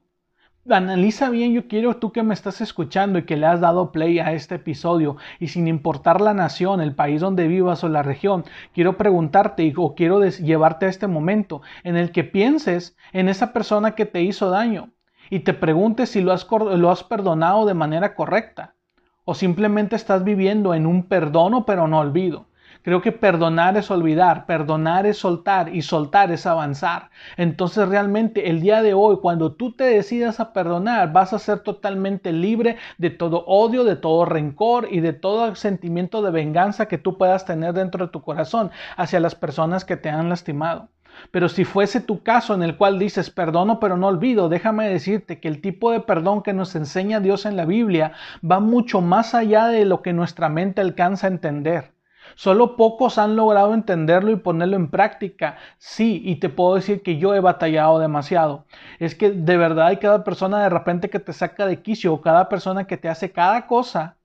Analiza 0.70 1.29
bien, 1.29 1.53
yo 1.53 1.66
quiero 1.66 1.96
tú 1.96 2.12
que 2.12 2.22
me 2.22 2.35
estás 2.35 2.61
escuchando 2.61 3.18
y 3.18 3.25
que 3.25 3.37
le 3.37 3.46
has 3.46 3.61
dado 3.61 3.90
play 3.90 4.20
a 4.20 4.33
este 4.33 4.55
episodio 4.55 5.16
y 5.40 5.48
sin 5.48 5.66
importar 5.66 6.20
la 6.20 6.35
nación, 6.35 6.81
el 6.81 6.94
país 6.94 7.20
donde 7.20 7.48
vivas 7.48 7.83
o 7.83 7.88
la 7.88 8.05
región, 8.05 8.44
quiero 8.72 8.96
preguntarte 8.96 9.72
o 9.77 9.96
quiero 9.96 10.25
llevarte 10.25 10.87
a 10.87 10.88
este 10.88 11.09
momento 11.09 11.62
en 11.83 11.96
el 11.96 12.12
que 12.12 12.22
pienses 12.22 12.96
en 13.12 13.29
esa 13.29 13.53
persona 13.53 13.96
que 13.96 14.07
te 14.07 14.22
hizo 14.22 14.51
daño 14.51 14.90
y 15.31 15.40
te 15.40 15.53
preguntes 15.53 16.11
si 16.11 16.20
lo 16.20 16.33
has, 16.33 16.46
lo 16.48 16.90
has 16.92 17.03
perdonado 17.03 17.66
de 17.66 17.75
manera 17.75 18.14
correcta 18.14 18.77
o 19.25 19.35
simplemente 19.35 19.96
estás 19.96 20.22
viviendo 20.22 20.75
en 20.75 20.87
un 20.87 21.09
perdono 21.09 21.66
pero 21.66 21.88
no 21.88 21.98
olvido. 21.98 22.46
Creo 22.83 23.01
que 23.01 23.12
perdonar 23.12 23.77
es 23.77 23.92
olvidar, 23.92 24.45
perdonar 24.45 25.07
es 25.07 25.18
soltar 25.18 25.73
y 25.75 25.83
soltar 25.83 26.33
es 26.33 26.47
avanzar. 26.47 27.11
Entonces 27.37 27.88
realmente 27.88 28.51
el 28.51 28.61
día 28.61 28.83
de 28.83 28.92
hoy, 28.92 29.18
cuando 29.23 29.53
tú 29.53 29.73
te 29.73 29.85
decidas 29.85 30.40
a 30.40 30.53
perdonar, 30.53 31.12
vas 31.12 31.33
a 31.33 31.38
ser 31.38 31.61
totalmente 31.61 32.33
libre 32.33 32.77
de 32.99 33.11
todo 33.11 33.45
odio, 33.47 33.85
de 33.85 33.95
todo 33.95 34.25
rencor 34.25 34.88
y 34.90 34.99
de 34.99 35.12
todo 35.12 35.55
sentimiento 35.55 36.23
de 36.23 36.33
venganza 36.33 36.87
que 36.87 36.99
tú 36.99 37.16
puedas 37.16 37.45
tener 37.45 37.73
dentro 37.73 38.07
de 38.07 38.12
tu 38.12 38.21
corazón 38.23 38.73
hacia 38.97 39.21
las 39.21 39.37
personas 39.37 39.85
que 39.85 39.97
te 39.97 40.11
han 40.11 40.29
lastimado. 40.29 40.88
Pero 41.31 41.49
si 41.49 41.64
fuese 41.64 42.01
tu 42.01 42.23
caso 42.23 42.53
en 42.55 42.64
el 42.64 42.77
cual 42.77 42.99
dices 42.99 43.31
perdono 43.31 43.79
pero 43.79 43.97
no 43.97 44.09
olvido, 44.09 44.49
déjame 44.49 44.88
decirte 44.88 45.38
que 45.38 45.47
el 45.47 45.61
tipo 45.61 45.92
de 45.92 46.01
perdón 46.01 46.42
que 46.42 46.53
nos 46.53 46.75
enseña 46.75 47.21
Dios 47.21 47.47
en 47.47 47.57
la 47.57 47.64
Biblia 47.64 48.12
va 48.49 48.59
mucho 48.59 49.01
más 49.01 49.35
allá 49.35 49.66
de 49.66 49.85
lo 49.85 50.03
que 50.03 50.12
nuestra 50.12 50.49
mente 50.49 50.81
alcanza 50.81 51.29
a 51.29 51.31
entender. 51.31 51.92
Solo 52.35 52.77
pocos 52.77 53.18
han 53.18 53.37
logrado 53.37 53.75
entenderlo 53.75 54.31
y 54.31 54.37
ponerlo 54.37 54.77
en 54.77 54.90
práctica. 54.90 55.57
Sí, 55.79 56.23
y 56.25 56.37
te 56.37 56.49
puedo 56.49 56.75
decir 56.75 57.03
que 57.03 57.18
yo 57.18 57.35
he 57.35 57.40
batallado 57.40 57.99
demasiado. 57.99 58.66
Es 58.99 59.14
que 59.14 59.31
de 59.31 59.57
verdad 59.57 59.88
hay 59.88 59.99
cada 59.99 60.25
persona 60.25 60.62
de 60.62 60.68
repente 60.68 61.11
que 61.11 61.21
te 61.21 61.33
saca 61.33 61.66
de 61.66 61.83
quicio 61.83 62.12
o 62.12 62.21
cada 62.21 62.49
persona 62.49 62.87
que 62.87 62.97
te 62.97 63.09
hace 63.09 63.33
cada 63.33 63.66
cosa 63.66 64.16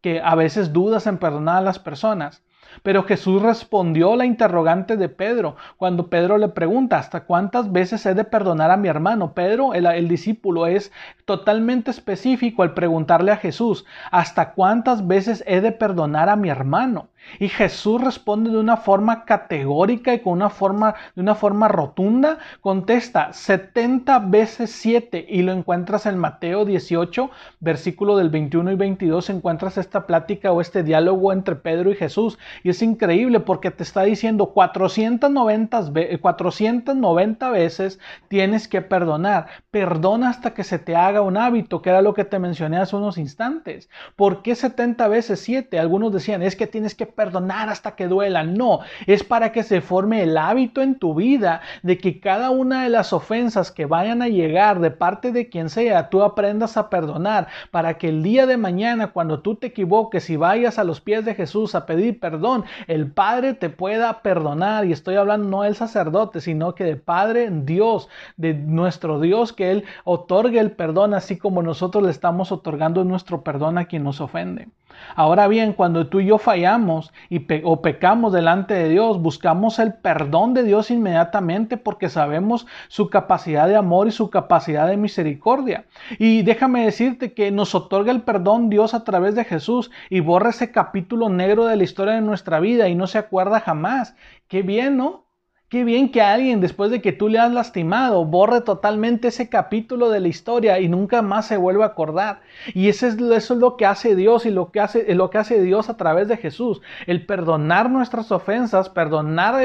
que 0.00 0.20
a 0.20 0.34
veces 0.34 0.72
dudas 0.72 1.06
en 1.06 1.18
perdonar 1.18 1.58
a 1.58 1.62
las 1.62 1.78
personas. 1.78 2.42
Pero 2.82 3.02
Jesús 3.04 3.42
respondió 3.42 4.14
la 4.14 4.24
interrogante 4.24 4.96
de 4.96 5.08
Pedro 5.08 5.56
cuando 5.76 6.08
Pedro 6.08 6.38
le 6.38 6.48
pregunta, 6.48 6.98
¿hasta 6.98 7.24
cuántas 7.24 7.72
veces 7.72 8.04
he 8.06 8.14
de 8.14 8.24
perdonar 8.24 8.70
a 8.70 8.76
mi 8.76 8.88
hermano? 8.88 9.32
Pedro, 9.32 9.74
el, 9.74 9.86
el, 9.86 10.08
discípulo, 10.08 10.66
es 10.66 10.92
totalmente 11.24 11.90
específico 11.90 12.62
al 12.62 12.74
preguntarle 12.74 13.32
a 13.32 13.36
Jesús, 13.36 13.84
¿hasta 14.10 14.52
cuántas 14.52 15.06
veces 15.06 15.42
he 15.46 15.60
de 15.60 15.72
perdonar 15.72 16.28
a 16.28 16.36
mi 16.36 16.50
hermano? 16.50 17.08
Y 17.38 17.48
Jesús 17.48 18.00
responde 18.02 18.50
de 18.50 18.58
una 18.58 18.76
forma 18.76 19.24
categórica 19.24 20.14
y 20.14 20.20
con 20.20 20.34
una 20.34 20.50
forma, 20.50 20.94
de 21.14 21.22
una 21.22 21.34
forma 21.34 21.68
rotunda. 21.68 22.38
Contesta 22.60 23.32
70 23.32 24.18
veces 24.20 24.70
7 24.70 25.26
y 25.28 25.42
lo 25.42 25.52
encuentras 25.52 26.06
en 26.06 26.18
Mateo 26.18 26.64
18, 26.64 27.30
versículo 27.60 28.16
del 28.16 28.30
21 28.30 28.72
y 28.72 28.76
22. 28.76 29.30
Encuentras 29.30 29.78
esta 29.78 30.06
plática 30.06 30.52
o 30.52 30.60
este 30.60 30.82
diálogo 30.82 31.32
entre 31.32 31.56
Pedro 31.56 31.90
y 31.90 31.96
Jesús. 31.96 32.38
Y 32.62 32.70
es 32.70 32.82
increíble 32.82 33.40
porque 33.40 33.70
te 33.70 33.82
está 33.82 34.02
diciendo 34.02 34.52
490, 34.52 35.92
490 36.20 37.50
veces 37.50 37.98
tienes 38.28 38.68
que 38.68 38.82
perdonar. 38.82 39.46
Perdona 39.70 40.30
hasta 40.30 40.54
que 40.54 40.64
se 40.64 40.78
te 40.78 40.96
haga 40.96 41.20
un 41.20 41.36
hábito, 41.36 41.82
que 41.82 41.90
era 41.90 42.02
lo 42.02 42.14
que 42.14 42.24
te 42.24 42.38
mencioné 42.38 42.78
hace 42.78 42.96
unos 42.96 43.18
instantes. 43.18 43.88
¿Por 44.16 44.42
qué 44.42 44.54
70 44.54 45.08
veces 45.08 45.40
7? 45.40 45.78
Algunos 45.78 46.12
decían, 46.12 46.42
es 46.42 46.56
que 46.56 46.66
tienes 46.66 46.94
que 46.94 47.07
perdonar 47.08 47.68
hasta 47.68 47.96
que 47.96 48.08
duela. 48.08 48.44
No, 48.44 48.80
es 49.06 49.24
para 49.24 49.52
que 49.52 49.62
se 49.62 49.80
forme 49.80 50.22
el 50.22 50.36
hábito 50.36 50.82
en 50.82 50.98
tu 50.98 51.14
vida 51.14 51.60
de 51.82 51.98
que 51.98 52.20
cada 52.20 52.50
una 52.50 52.84
de 52.84 52.90
las 52.90 53.12
ofensas 53.12 53.70
que 53.72 53.86
vayan 53.86 54.22
a 54.22 54.28
llegar 54.28 54.80
de 54.80 54.90
parte 54.90 55.32
de 55.32 55.48
quien 55.48 55.70
sea, 55.70 56.08
tú 56.10 56.22
aprendas 56.22 56.76
a 56.76 56.90
perdonar 56.90 57.48
para 57.70 57.98
que 57.98 58.08
el 58.08 58.22
día 58.22 58.46
de 58.46 58.56
mañana 58.56 59.12
cuando 59.12 59.40
tú 59.40 59.54
te 59.54 59.68
equivoques 59.68 60.30
y 60.30 60.36
vayas 60.36 60.78
a 60.78 60.84
los 60.84 61.00
pies 61.00 61.24
de 61.24 61.34
Jesús 61.34 61.74
a 61.74 61.86
pedir 61.86 62.20
perdón, 62.20 62.64
el 62.86 63.10
Padre 63.10 63.54
te 63.54 63.70
pueda 63.70 64.22
perdonar. 64.22 64.84
Y 64.84 64.92
estoy 64.92 65.16
hablando 65.16 65.48
no 65.48 65.62
del 65.62 65.74
sacerdote, 65.74 66.40
sino 66.40 66.74
que 66.74 66.84
de 66.84 66.96
Padre 66.96 67.48
Dios, 67.50 68.08
de 68.36 68.54
nuestro 68.54 69.20
Dios, 69.20 69.52
que 69.52 69.70
Él 69.70 69.84
otorgue 70.04 70.60
el 70.60 70.72
perdón 70.72 71.14
así 71.14 71.36
como 71.36 71.62
nosotros 71.62 72.04
le 72.04 72.10
estamos 72.10 72.52
otorgando 72.52 73.04
nuestro 73.04 73.42
perdón 73.42 73.78
a 73.78 73.86
quien 73.86 74.04
nos 74.04 74.20
ofende. 74.20 74.68
Ahora 75.14 75.48
bien, 75.48 75.72
cuando 75.72 76.06
tú 76.06 76.20
y 76.20 76.26
yo 76.26 76.38
fallamos 76.38 77.12
y 77.28 77.46
o 77.64 77.82
pecamos 77.82 78.32
delante 78.32 78.74
de 78.74 78.88
Dios, 78.88 79.20
buscamos 79.20 79.78
el 79.78 79.94
perdón 79.94 80.54
de 80.54 80.62
Dios 80.62 80.90
inmediatamente 80.90 81.76
porque 81.76 82.08
sabemos 82.08 82.66
su 82.88 83.10
capacidad 83.10 83.68
de 83.68 83.76
amor 83.76 84.08
y 84.08 84.12
su 84.12 84.30
capacidad 84.30 84.88
de 84.88 84.96
misericordia. 84.96 85.86
Y 86.18 86.42
déjame 86.42 86.84
decirte 86.84 87.34
que 87.34 87.50
nos 87.50 87.74
otorga 87.74 88.12
el 88.12 88.22
perdón 88.22 88.70
Dios 88.70 88.94
a 88.94 89.04
través 89.04 89.34
de 89.34 89.44
Jesús 89.44 89.90
y 90.10 90.20
borra 90.20 90.50
ese 90.50 90.72
capítulo 90.72 91.28
negro 91.28 91.66
de 91.66 91.76
la 91.76 91.84
historia 91.84 92.14
de 92.14 92.20
nuestra 92.20 92.60
vida 92.60 92.88
y 92.88 92.94
no 92.94 93.06
se 93.06 93.18
acuerda 93.18 93.60
jamás. 93.60 94.16
Qué 94.48 94.62
bien, 94.62 94.96
¿no? 94.96 95.27
Qué 95.68 95.84
bien 95.84 96.10
que 96.10 96.22
alguien, 96.22 96.62
después 96.62 96.90
de 96.90 97.02
que 97.02 97.12
tú 97.12 97.28
le 97.28 97.38
has 97.38 97.52
lastimado, 97.52 98.24
borre 98.24 98.62
totalmente 98.62 99.28
ese 99.28 99.50
capítulo 99.50 100.08
de 100.08 100.20
la 100.20 100.28
historia 100.28 100.80
y 100.80 100.88
nunca 100.88 101.20
más 101.20 101.46
se 101.46 101.58
vuelva 101.58 101.84
a 101.84 101.88
acordar. 101.88 102.40
Y 102.72 102.88
eso 102.88 103.06
es, 103.06 103.16
eso 103.16 103.52
es 103.52 103.60
lo 103.60 103.76
que 103.76 103.84
hace 103.84 104.16
Dios 104.16 104.46
y 104.46 104.50
lo 104.50 104.70
que 104.72 104.80
hace, 104.80 105.14
lo 105.14 105.28
que 105.28 105.36
hace 105.36 105.60
Dios 105.60 105.90
a 105.90 105.98
través 105.98 106.26
de 106.26 106.38
Jesús. 106.38 106.80
El 107.06 107.26
perdonar 107.26 107.90
nuestras 107.90 108.32
ofensas, 108.32 108.88
perdonar 108.88 109.60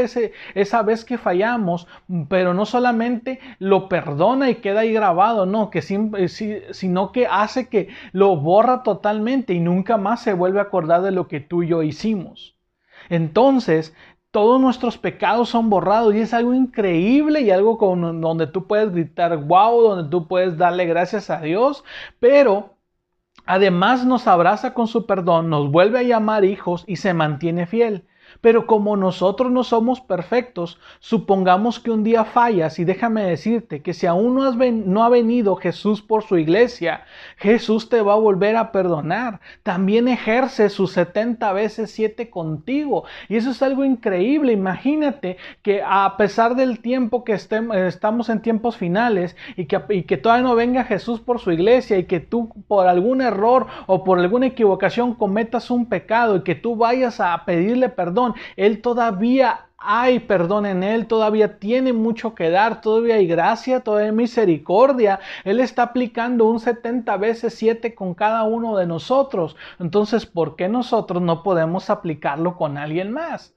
esa 0.55 0.81
vez 0.83 1.05
que 1.05 1.17
fallamos, 1.17 1.87
pero 2.27 2.53
no 2.53 2.65
solamente 2.65 3.39
lo 3.59 3.87
perdona 3.87 4.49
y 4.49 4.55
queda 4.55 4.81
ahí 4.81 4.91
grabado, 4.91 5.45
no, 5.45 5.69
que 5.69 5.81
sino 5.81 7.11
que 7.13 7.27
hace 7.27 7.69
que 7.69 7.87
lo 8.11 8.35
borra 8.35 8.83
totalmente 8.83 9.53
y 9.53 9.61
nunca 9.61 9.95
más 9.95 10.21
se 10.21 10.33
vuelve 10.33 10.59
a 10.59 10.63
acordar 10.63 11.01
de 11.01 11.11
lo 11.11 11.29
que 11.29 11.39
tú 11.39 11.63
y 11.63 11.67
yo 11.69 11.81
hicimos. 11.81 12.57
Entonces, 13.09 13.93
todos 14.33 14.59
nuestros 14.59 14.97
pecados 14.97 15.49
son 15.49 15.69
borrados 15.69 16.15
y 16.15 16.19
es 16.21 16.33
algo 16.33 16.55
increíble 16.55 17.41
y 17.41 17.51
algo 17.51 17.77
con, 17.77 18.19
donde 18.19 18.47
tú 18.47 18.65
puedes 18.65 18.91
gritar 18.91 19.37
wow, 19.37 19.79
donde 19.79 20.09
tú 20.09 20.27
puedes 20.27 20.57
darle 20.57 20.87
gracias 20.87 21.29
a 21.29 21.39
Dios, 21.39 21.83
pero 22.19 22.75
además 23.45 24.07
nos 24.07 24.25
abraza 24.25 24.73
con 24.73 24.87
su 24.87 25.05
perdón, 25.05 25.51
nos 25.51 25.71
vuelve 25.71 25.99
a 25.99 26.03
llamar 26.03 26.45
hijos 26.45 26.83
y 26.87 26.95
se 26.95 27.13
mantiene 27.13 27.67
fiel. 27.67 28.07
Pero 28.43 28.67
como 28.67 28.97
nosotros 28.97 29.49
no 29.53 29.63
somos 29.63 30.01
perfectos, 30.01 30.77
supongamos 30.99 31.79
que 31.79 31.91
un 31.91 32.03
día 32.03 32.25
fallas 32.25 32.77
y 32.77 32.84
déjame 32.84 33.23
decirte 33.23 33.82
que 33.82 33.93
si 33.93 34.06
aún 34.06 34.36
no, 34.36 34.43
has 34.43 34.58
no 34.58 35.06
ha 35.06 35.08
venido 35.08 35.56
Jesús 35.56 36.01
por 36.01 36.23
su 36.23 36.38
iglesia, 36.38 37.06
Jesús 37.38 37.88
te 37.88 38.01
va 38.01 38.15
a 38.15 38.17
volver 38.17 38.58
a 38.58 38.73
perdonar. 38.73 39.39
También 39.63 40.10
ejerce 40.10 40.67
sus 40.67 40.91
70 40.91 41.53
veces 41.53 41.91
7 41.91 42.29
contigo. 42.29 43.06
Y 43.29 43.38
eso 43.38 43.51
es 43.51 43.62
algo 43.62 43.86
increíble. 43.86 44.51
Imagínate 44.51 45.38
que 45.62 45.82
a 45.82 46.17
pesar 46.17 46.58
del 46.58 46.82
tiempo 46.82 47.23
que 47.23 47.32
estamos 47.32 48.27
en 48.27 48.41
tiempos 48.41 48.75
finales 48.75 49.38
y 49.56 49.67
que, 49.67 49.82
y 49.88 50.03
que 50.03 50.17
todavía 50.17 50.43
no 50.43 50.56
venga 50.56 50.84
Jesús 50.84 51.21
por 51.21 51.39
su 51.39 51.53
iglesia 51.53 51.97
y 51.97 52.03
que 52.08 52.19
tú 52.19 52.49
por 52.67 52.88
algún 52.88 53.21
error 53.21 53.67
o 53.88 54.03
por 54.03 54.19
alguna 54.19 54.47
equivocación 54.47 55.15
cometas 55.15 55.71
un 55.71 55.86
pecado 55.86 56.36
y 56.36 56.41
que 56.43 56.56
tú 56.56 56.75
vayas 56.75 57.21
a 57.21 57.41
pedirle 57.45 57.88
perdón, 57.88 58.32
él 58.55 58.81
todavía 58.81 59.67
hay 59.83 60.19
perdón 60.19 60.65
en 60.65 60.81
Él, 60.81 61.07
todavía 61.07 61.59
tiene 61.59 61.91
mucho 61.91 62.33
que 62.35 62.49
dar, 62.49 62.81
todavía 62.81 63.15
hay 63.15 63.27
gracia, 63.27 63.81
todavía 63.81 64.09
hay 64.09 64.15
misericordia. 64.15 65.19
Él 65.43 65.59
está 65.59 65.83
aplicando 65.83 66.45
un 66.45 66.59
70 66.59 67.17
veces 67.17 67.53
7 67.55 67.93
con 67.93 68.13
cada 68.13 68.43
uno 68.43 68.77
de 68.77 68.87
nosotros. 68.87 69.57
Entonces, 69.79 70.25
¿por 70.25 70.55
qué 70.55 70.69
nosotros 70.69 71.21
no 71.21 71.43
podemos 71.43 71.89
aplicarlo 71.89 72.55
con 72.55 72.77
alguien 72.77 73.11
más? 73.11 73.53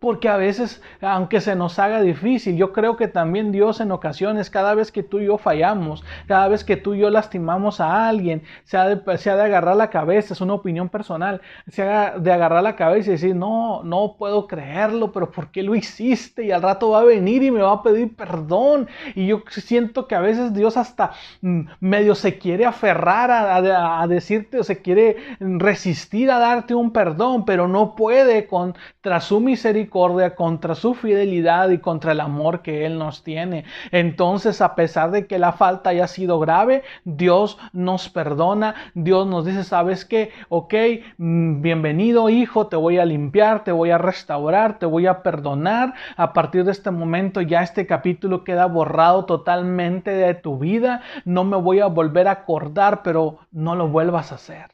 Porque 0.00 0.28
a 0.28 0.36
veces, 0.36 0.82
aunque 1.00 1.40
se 1.40 1.56
nos 1.56 1.78
haga 1.78 2.02
difícil, 2.02 2.56
yo 2.56 2.74
creo 2.74 2.96
que 2.96 3.08
también 3.08 3.52
Dios 3.52 3.80
en 3.80 3.90
ocasiones, 3.90 4.50
cada 4.50 4.74
vez 4.74 4.92
que 4.92 5.02
tú 5.02 5.20
y 5.20 5.26
yo 5.26 5.38
fallamos, 5.38 6.04
cada 6.26 6.48
vez 6.48 6.62
que 6.62 6.76
tú 6.76 6.92
y 6.92 6.98
yo 6.98 7.08
lastimamos 7.08 7.80
a 7.80 8.06
alguien, 8.08 8.42
se 8.64 8.76
ha 8.76 8.86
de, 8.86 9.42
agarrar 9.42 9.76
la 9.76 9.88
cabeza, 9.88 10.34
es 10.34 10.42
una 10.42 10.54
opinión 10.54 10.90
personal, 10.90 11.40
se 11.68 11.84
ha 11.84 12.18
de 12.18 12.32
agarrar 12.32 12.62
la 12.62 12.76
cabeza 12.76 13.08
y 13.08 13.12
decir, 13.12 13.34
no, 13.34 13.82
no 13.82 14.16
puedo 14.18 14.46
creerlo, 14.46 15.10
pero 15.10 15.30
¿por 15.30 15.50
qué 15.50 15.62
lo 15.62 15.74
hiciste? 15.74 16.44
Y 16.44 16.50
al 16.50 16.60
rato 16.60 16.90
va 16.90 17.00
a 17.00 17.04
venir 17.04 17.42
y 17.42 17.50
me 17.50 17.62
va 17.62 17.72
a 17.72 17.82
pedir 17.82 18.14
perdón. 18.14 18.88
Y 19.14 19.26
yo 19.26 19.42
siento 19.48 20.06
que 20.06 20.16
a 20.16 20.20
veces 20.20 20.52
Dios 20.52 20.76
hasta 20.76 21.12
mm, 21.40 21.60
medio 21.80 22.14
se 22.14 22.36
quiere 22.36 22.66
aferrar 22.66 23.30
a, 23.30 24.02
a 24.02 24.06
decirte 24.06 24.58
o 24.58 24.64
se 24.64 24.82
quiere 24.82 25.16
resistir 25.40 26.30
a 26.30 26.38
darte 26.38 26.74
un 26.74 26.92
perdón, 26.92 27.46
pero 27.46 27.68
no 27.68 27.94
puede 27.94 28.46
contra 28.46 29.20
su 29.20 29.40
misericordia 29.40 29.83
contra 29.88 30.74
su 30.74 30.94
fidelidad 30.94 31.70
y 31.70 31.78
contra 31.78 32.12
el 32.12 32.20
amor 32.20 32.62
que 32.62 32.86
Él 32.86 32.98
nos 32.98 33.22
tiene. 33.22 33.64
Entonces, 33.90 34.60
a 34.60 34.74
pesar 34.74 35.10
de 35.10 35.26
que 35.26 35.38
la 35.38 35.52
falta 35.52 35.90
haya 35.90 36.06
sido 36.06 36.38
grave, 36.38 36.82
Dios 37.04 37.58
nos 37.72 38.08
perdona, 38.08 38.74
Dios 38.94 39.26
nos 39.26 39.44
dice, 39.44 39.64
¿sabes 39.64 40.04
qué? 40.04 40.30
Ok, 40.48 40.74
mm, 41.18 41.60
bienvenido 41.60 42.28
hijo, 42.30 42.66
te 42.66 42.76
voy 42.76 42.98
a 42.98 43.04
limpiar, 43.04 43.64
te 43.64 43.72
voy 43.72 43.90
a 43.90 43.98
restaurar, 43.98 44.78
te 44.78 44.86
voy 44.86 45.06
a 45.06 45.22
perdonar. 45.22 45.94
A 46.16 46.32
partir 46.32 46.64
de 46.64 46.72
este 46.72 46.90
momento 46.90 47.40
ya 47.40 47.62
este 47.62 47.86
capítulo 47.86 48.44
queda 48.44 48.66
borrado 48.66 49.24
totalmente 49.24 50.10
de 50.10 50.34
tu 50.34 50.58
vida. 50.58 51.02
No 51.24 51.44
me 51.44 51.56
voy 51.56 51.80
a 51.80 51.86
volver 51.86 52.28
a 52.28 52.32
acordar, 52.32 53.02
pero 53.02 53.38
no 53.52 53.74
lo 53.76 53.88
vuelvas 53.88 54.32
a 54.32 54.36
hacer. 54.36 54.73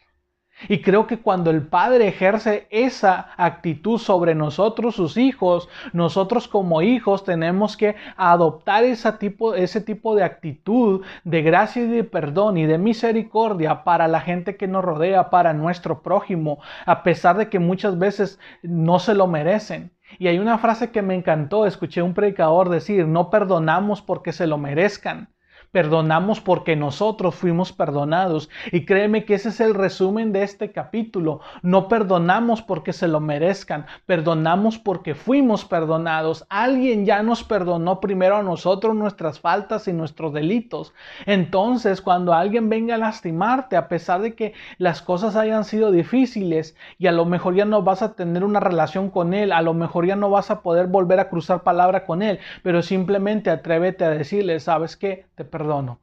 Y 0.69 0.83
creo 0.83 1.07
que 1.07 1.19
cuando 1.19 1.51
el 1.51 1.67
Padre 1.67 2.09
ejerce 2.09 2.67
esa 2.71 3.31
actitud 3.37 3.99
sobre 3.99 4.35
nosotros, 4.35 4.95
sus 4.95 5.17
hijos, 5.17 5.69
nosotros 5.93 6.49
como 6.49 6.83
hijos 6.83 7.25
tenemos 7.25 7.77
que 7.77 7.97
adoptar 8.17 8.85
ese 8.85 9.13
tipo, 9.13 10.15
de 10.15 10.25
actitud 10.25 11.03
de 11.25 11.43
gracia 11.43 11.83
y 11.83 11.89
de 11.89 12.05
perdón 12.05 12.59
y 12.59 12.67
de 12.67 12.79
misericordia 12.79 13.85
para 13.85 14.09
la 14.09 14.21
gente 14.21 14.57
que 14.57 14.69
nos 14.69 14.85
rodea, 14.85 15.31
para 15.31 15.53
nuestro 15.53 16.03
prójimo, 16.03 16.59
a 16.85 17.03
pesar 17.03 17.37
de 17.37 17.49
que 17.49 17.59
muchas 17.59 17.99
veces 17.99 18.39
no 18.63 18.99
se 18.99 19.15
lo 19.15 19.27
merecen. 19.27 19.93
Y 20.19 20.27
hay 20.27 20.39
una 20.39 20.59
frase 20.59 20.91
que 20.91 21.03
me 21.03 21.15
encantó, 21.15 21.67
escuché 21.67 22.03
un 22.03 22.15
predicador 22.15 22.69
decir, 22.69 23.07
no 23.07 23.31
perdonamos 23.31 24.03
porque 24.03 24.33
se 24.33 24.47
lo 24.47 24.59
merezcan, 24.59 25.29
Perdonamos 25.73 26.41
porque 26.41 26.75
nosotros 26.75 27.35
fuimos 27.35 27.73
perdonados. 27.73 28.51
Y 28.73 28.85
créeme 28.85 29.25
que 29.25 29.35
ese 29.35 29.51
es 29.51 29.61
el 29.61 29.75
resumen 29.75 30.33
de 30.33 30.43
este 30.43 30.73
capítulo. 30.73 31.41
No 31.63 31.89
perdonamos 31.89 32.63
porque 32.63 32.93
se 32.93 33.09
lo 33.09 33.21
merezcan, 33.21 33.87
perdonamos 34.07 34.79
porque 34.79 35.15
fuimos 35.15 35.65
perdonados. 35.65 36.47
Alguien 36.49 37.07
ya 37.07 37.23
nos 37.23 37.45
perdonó 37.45 38.01
primero 38.01 38.37
a 38.37 38.43
nosotros 38.43 38.95
nuestras 38.95 39.41
faltas 39.41 39.87
y 39.89 39.93
nuestros 39.93 40.33
delitos. 40.33 40.93
Entonces, 41.27 42.01
cuando 42.01 42.35
alguien 42.35 42.69
venga 42.69 42.97
a 42.97 42.99
lastimarte, 42.99 43.77
a 43.77 43.89
pesar 43.89 44.23
de 44.23 44.35
que 44.35 44.55
las 44.79 45.03
cosas 45.03 45.37
hayan 45.37 45.65
sido 45.65 45.91
difíciles 45.93 46.77
y 46.99 47.07
a 47.07 47.13
lo 47.13 47.25
mejor 47.25 47.55
ya 47.55 47.65
no 47.65 47.83
vas 47.83 48.03
a 48.03 48.15
tener 48.15 48.45
una 48.45 48.61
relación 48.61 49.11
con 49.11 49.35
él, 49.35 49.53
a 49.53 49.63
lo 49.63 49.75
mejor 49.75 50.07
ya 50.07 50.17
no 50.17 50.31
vas 50.31 50.51
a 50.51 50.63
poder 50.63 50.87
volver 50.87 51.21
a 51.21 51.29
cruzar 51.29 51.63
palabra 51.63 52.07
con 52.07 52.23
él, 52.23 52.39
pero 52.63 52.83
simplemente 52.83 53.51
atrévete 53.51 54.05
a 54.05 54.11
decirle, 54.11 54.61
¿sabes 54.61 54.97
qué? 54.97 55.27
Te 55.35 55.45
perdono. 55.61 56.01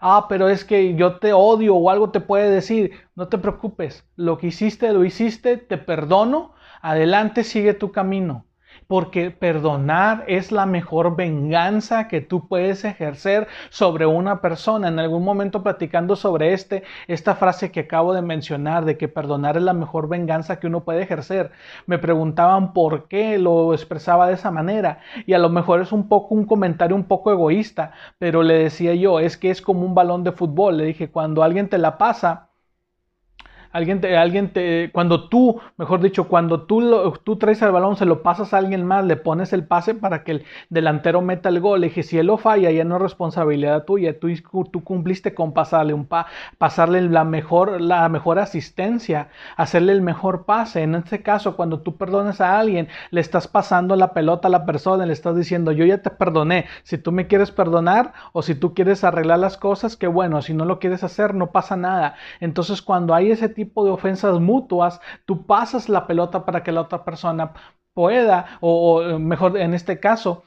Ah, 0.00 0.26
pero 0.28 0.48
es 0.48 0.64
que 0.64 0.94
yo 0.94 1.18
te 1.18 1.32
odio 1.32 1.74
o 1.76 1.90
algo 1.90 2.10
te 2.10 2.20
puede 2.20 2.50
decir. 2.50 2.92
No 3.14 3.28
te 3.28 3.38
preocupes, 3.38 4.04
lo 4.16 4.38
que 4.38 4.48
hiciste, 4.48 4.92
lo 4.92 5.04
hiciste, 5.04 5.56
te 5.58 5.76
perdono. 5.76 6.54
Adelante, 6.82 7.44
sigue 7.44 7.74
tu 7.74 7.92
camino 7.92 8.45
porque 8.86 9.30
perdonar 9.30 10.24
es 10.28 10.52
la 10.52 10.66
mejor 10.66 11.16
venganza 11.16 12.08
que 12.08 12.20
tú 12.20 12.48
puedes 12.48 12.84
ejercer 12.84 13.48
sobre 13.70 14.06
una 14.06 14.40
persona. 14.40 14.88
En 14.88 14.98
algún 14.98 15.24
momento 15.24 15.62
platicando 15.62 16.16
sobre 16.16 16.52
este, 16.52 16.82
esta 17.08 17.34
frase 17.34 17.70
que 17.70 17.80
acabo 17.80 18.14
de 18.14 18.22
mencionar, 18.22 18.84
de 18.84 18.96
que 18.96 19.08
perdonar 19.08 19.56
es 19.56 19.62
la 19.62 19.72
mejor 19.72 20.08
venganza 20.08 20.58
que 20.60 20.66
uno 20.66 20.84
puede 20.84 21.02
ejercer, 21.02 21.50
me 21.86 21.98
preguntaban 21.98 22.72
por 22.72 23.08
qué 23.08 23.38
lo 23.38 23.74
expresaba 23.74 24.28
de 24.28 24.34
esa 24.34 24.50
manera. 24.50 25.00
Y 25.26 25.32
a 25.32 25.38
lo 25.38 25.48
mejor 25.48 25.80
es 25.80 25.92
un 25.92 26.08
poco 26.08 26.34
un 26.34 26.44
comentario 26.46 26.96
un 26.96 27.04
poco 27.04 27.32
egoísta, 27.32 27.92
pero 28.18 28.42
le 28.42 28.54
decía 28.54 28.94
yo, 28.94 29.20
es 29.20 29.36
que 29.36 29.50
es 29.50 29.62
como 29.62 29.84
un 29.84 29.94
balón 29.94 30.24
de 30.24 30.32
fútbol. 30.32 30.76
Le 30.78 30.84
dije, 30.84 31.10
cuando 31.10 31.42
alguien 31.42 31.68
te 31.68 31.78
la 31.78 31.98
pasa, 31.98 32.45
Alguien 33.76 34.00
te, 34.00 34.16
alguien 34.16 34.54
te, 34.54 34.90
cuando 34.90 35.28
tú, 35.28 35.60
mejor 35.76 36.00
dicho, 36.00 36.28
cuando 36.28 36.62
tú, 36.62 36.80
lo, 36.80 37.12
tú 37.12 37.36
traes 37.36 37.60
el 37.60 37.72
balón, 37.72 37.96
se 37.96 38.06
lo 38.06 38.22
pasas 38.22 38.54
a 38.54 38.56
alguien 38.56 38.86
más, 38.86 39.04
le 39.04 39.16
pones 39.16 39.52
el 39.52 39.66
pase 39.66 39.94
para 39.94 40.24
que 40.24 40.32
el 40.32 40.44
delantero 40.70 41.20
meta 41.20 41.50
el 41.50 41.60
gol. 41.60 41.82
Le 41.82 41.88
dije, 41.88 42.02
si 42.02 42.18
él 42.18 42.28
lo 42.28 42.38
falla, 42.38 42.70
ya 42.70 42.84
no 42.84 42.96
es 42.96 43.02
responsabilidad 43.02 43.84
tuya. 43.84 44.18
Tú, 44.18 44.28
tú 44.72 44.82
cumpliste 44.82 45.34
con 45.34 45.52
pasarle 45.52 45.92
un 45.92 46.06
pa, 46.06 46.26
pasarle 46.56 47.02
la 47.02 47.24
mejor, 47.24 47.78
la 47.82 48.08
mejor 48.08 48.38
asistencia, 48.38 49.28
hacerle 49.58 49.92
el 49.92 50.00
mejor 50.00 50.46
pase. 50.46 50.82
En 50.82 50.94
este 50.94 51.22
caso, 51.22 51.54
cuando 51.54 51.80
tú 51.80 51.98
perdones 51.98 52.40
a 52.40 52.58
alguien, 52.58 52.88
le 53.10 53.20
estás 53.20 53.46
pasando 53.46 53.94
la 53.94 54.14
pelota 54.14 54.48
a 54.48 54.50
la 54.50 54.64
persona, 54.64 55.04
le 55.04 55.12
estás 55.12 55.36
diciendo, 55.36 55.70
yo 55.72 55.84
ya 55.84 55.98
te 55.98 56.08
perdoné. 56.08 56.64
Si 56.82 56.96
tú 56.96 57.12
me 57.12 57.26
quieres 57.26 57.50
perdonar 57.50 58.14
o 58.32 58.40
si 58.40 58.54
tú 58.54 58.72
quieres 58.72 59.04
arreglar 59.04 59.38
las 59.38 59.58
cosas, 59.58 59.98
que 59.98 60.06
bueno, 60.06 60.40
si 60.40 60.54
no 60.54 60.64
lo 60.64 60.78
quieres 60.78 61.04
hacer, 61.04 61.34
no 61.34 61.50
pasa 61.50 61.76
nada. 61.76 62.14
Entonces, 62.40 62.80
cuando 62.80 63.12
hay 63.12 63.30
ese 63.30 63.50
tipo 63.50 63.65
de 63.74 63.90
ofensas 63.90 64.40
mutuas, 64.40 65.00
tú 65.24 65.46
pasas 65.46 65.88
la 65.88 66.06
pelota 66.06 66.44
para 66.44 66.62
que 66.62 66.72
la 66.72 66.82
otra 66.82 67.04
persona 67.04 67.52
pueda, 67.94 68.58
o, 68.60 69.18
mejor 69.18 69.56
en 69.56 69.74
este 69.74 69.98
caso, 70.00 70.44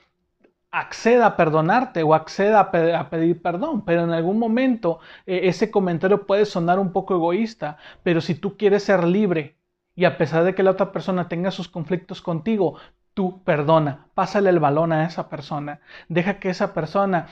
acceda 0.72 1.26
a 1.26 1.36
perdonarte 1.36 2.04
o 2.04 2.14
acceda 2.14 2.60
a, 2.60 3.10
pedir 3.10 3.42
perdón, 3.42 3.84
pero 3.86 4.04
en 4.04 4.12
algún 4.12 4.38
momento 4.38 5.00
eh, 5.26 5.42
ese 5.46 5.72
comentario 5.72 6.28
puede 6.28 6.46
sonar 6.46 6.80
un 6.80 6.92
poco 6.92 7.16
egoísta, 7.16 7.78
pero 8.04 8.22
si 8.22 8.36
tú 8.36 8.56
quieres 8.58 8.84
ser 8.84 9.04
libre 9.04 9.58
y 9.96 10.06
a 10.06 10.18
pesar 10.18 10.44
de 10.44 10.54
que 10.56 10.64
la 10.64 10.72
otra 10.72 10.92
persona 10.92 11.28
tenga 11.28 11.52
sus 11.52 11.68
conflictos 11.70 12.22
contigo, 12.22 12.76
tú 13.16 13.44
perdona, 13.44 14.08
pásale 14.14 14.50
el 14.52 14.60
balón 14.60 14.94
a 14.94 15.06
esa 15.06 15.28
persona, 15.30 15.82
deja 16.08 16.40
que 16.40 16.50
esa 16.50 16.74
persona 16.74 17.28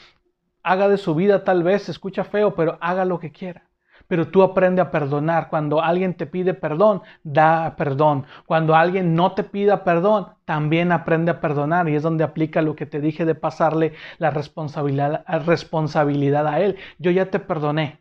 haga 0.63 0.89
de 0.89 0.97
su 0.97 1.15
vida 1.15 1.43
tal 1.43 1.63
vez, 1.63 1.89
escucha 1.89 2.23
feo, 2.23 2.55
pero 2.55 2.77
haga 2.81 3.05
lo 3.05 3.19
que 3.19 3.31
quiera 3.31 3.66
pero 4.07 4.29
tú 4.29 4.43
aprende 4.43 4.81
a 4.81 4.91
perdonar. 4.91 5.49
Cuando 5.49 5.81
alguien 5.81 6.15
te 6.15 6.25
pide 6.25 6.53
perdón, 6.53 7.01
da 7.23 7.75
perdón. 7.75 8.25
Cuando 8.45 8.75
alguien 8.75 9.15
no 9.15 9.33
te 9.33 9.43
pida 9.43 9.83
perdón, 9.83 10.27
también 10.45 10.91
aprende 10.91 11.31
a 11.31 11.41
perdonar 11.41 11.89
y 11.89 11.95
es 11.95 12.03
donde 12.03 12.23
aplica 12.23 12.61
lo 12.61 12.75
que 12.75 12.85
te 12.85 13.01
dije 13.01 13.25
de 13.25 13.35
pasarle 13.35 13.93
la 14.17 14.31
responsabilidad, 14.31 16.47
a 16.47 16.61
él. 16.61 16.77
Yo 16.99 17.11
ya 17.11 17.29
te 17.29 17.39
perdoné. 17.39 17.99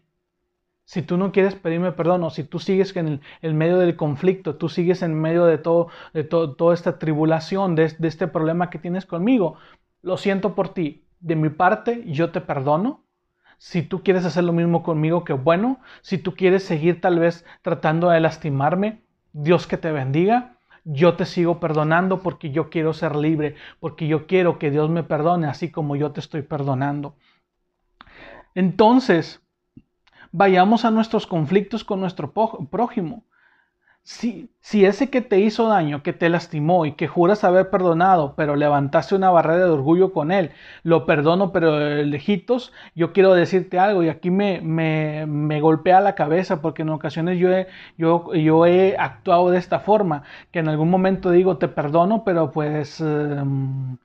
Si 0.84 1.02
tú 1.02 1.16
no 1.16 1.32
quieres 1.32 1.56
pedirme 1.56 1.90
perdón 1.90 2.22
o 2.22 2.30
si 2.30 2.44
tú 2.44 2.60
sigues 2.60 2.94
en 2.96 3.20
el, 3.42 3.54
medio 3.54 3.78
del 3.78 3.96
conflicto, 3.96 4.54
tú 4.54 4.68
sigues 4.68 5.02
en 5.02 5.20
medio 5.20 5.44
de, 5.44 5.58
todo, 5.58 5.88
de 6.12 6.22
toda 6.22 6.74
esta 6.74 6.98
tribulación, 6.98 7.74
de 7.74 7.92
este 8.00 8.28
problema 8.28 8.70
que 8.70 8.78
tienes 8.78 9.04
conmigo, 9.04 9.56
lo 10.02 10.16
siento 10.16 10.54
por 10.54 10.68
ti. 10.68 11.02
De 11.18 11.34
mi 11.34 11.48
parte, 11.48 12.04
yo 12.06 12.30
te 12.30 12.40
perdono 12.40 13.05
si 13.58 13.82
tú 13.82 14.02
quieres 14.02 14.24
hacer 14.24 14.44
lo 14.44 14.52
mismo 14.52 14.82
conmigo, 14.82 15.24
que 15.24 15.32
bueno. 15.32 15.80
Si 16.02 16.18
tú 16.18 16.34
quieres 16.34 16.64
seguir 16.64 17.00
tal 17.00 17.18
vez 17.18 17.44
tratando 17.62 18.10
de 18.10 18.20
lastimarme, 18.20 19.02
Dios 19.32 19.66
que 19.66 19.76
te 19.76 19.92
bendiga. 19.92 20.58
Yo 20.84 21.16
te 21.16 21.24
sigo 21.24 21.58
perdonando 21.58 22.20
porque 22.20 22.50
yo 22.50 22.70
quiero 22.70 22.92
ser 22.92 23.16
libre, 23.16 23.56
porque 23.80 24.06
yo 24.06 24.26
quiero 24.26 24.58
que 24.58 24.70
Dios 24.70 24.88
me 24.88 25.02
perdone 25.02 25.48
así 25.48 25.70
como 25.70 25.96
yo 25.96 26.12
te 26.12 26.20
estoy 26.20 26.42
perdonando. 26.42 27.16
Entonces, 28.54 29.42
vayamos 30.30 30.84
a 30.84 30.90
nuestros 30.90 31.26
conflictos 31.26 31.82
con 31.82 32.00
nuestro 32.00 32.32
prójimo. 32.32 33.24
Si, 34.08 34.48
ese 34.72 35.10
que 35.10 35.20
te 35.20 35.40
hizo 35.40 35.66
daño, 35.68 36.02
que 36.04 36.12
te 36.12 36.28
lastimó 36.28 36.86
y 36.86 36.92
que 36.92 37.08
juras 37.08 37.42
haber 37.42 37.70
perdonado, 37.70 38.34
pero 38.36 38.54
levantaste 38.54 39.16
una 39.16 39.30
barrera 39.30 39.64
de 39.64 39.70
orgullo 39.72 40.12
con 40.12 40.30
él, 40.30 40.52
lo 40.84 41.06
perdono, 41.06 41.50
pero 41.50 41.76
lejitos, 42.04 42.72
yo 42.94 43.12
quiero 43.12 43.34
decirte 43.34 43.80
algo 43.80 44.04
y 44.04 44.08
aquí 44.08 44.30
me, 44.30 44.60
me, 44.60 45.26
me 45.26 45.60
golpea 45.60 46.00
la 46.00 46.14
cabeza 46.14 46.62
porque 46.62 46.82
en 46.82 46.90
ocasiones 46.90 47.38
yo 47.40 47.50
he, 47.52 47.66
yo, 47.98 48.32
yo 48.34 48.64
he 48.66 48.96
actuado 48.96 49.50
de 49.50 49.58
esta 49.58 49.80
forma, 49.80 50.22
que 50.52 50.60
en 50.60 50.68
algún 50.68 50.88
momento 50.90 51.30
digo 51.32 51.58
te 51.58 51.66
perdono, 51.68 52.22
pero 52.24 52.52
pues... 52.52 53.00
Em, 53.00 53.98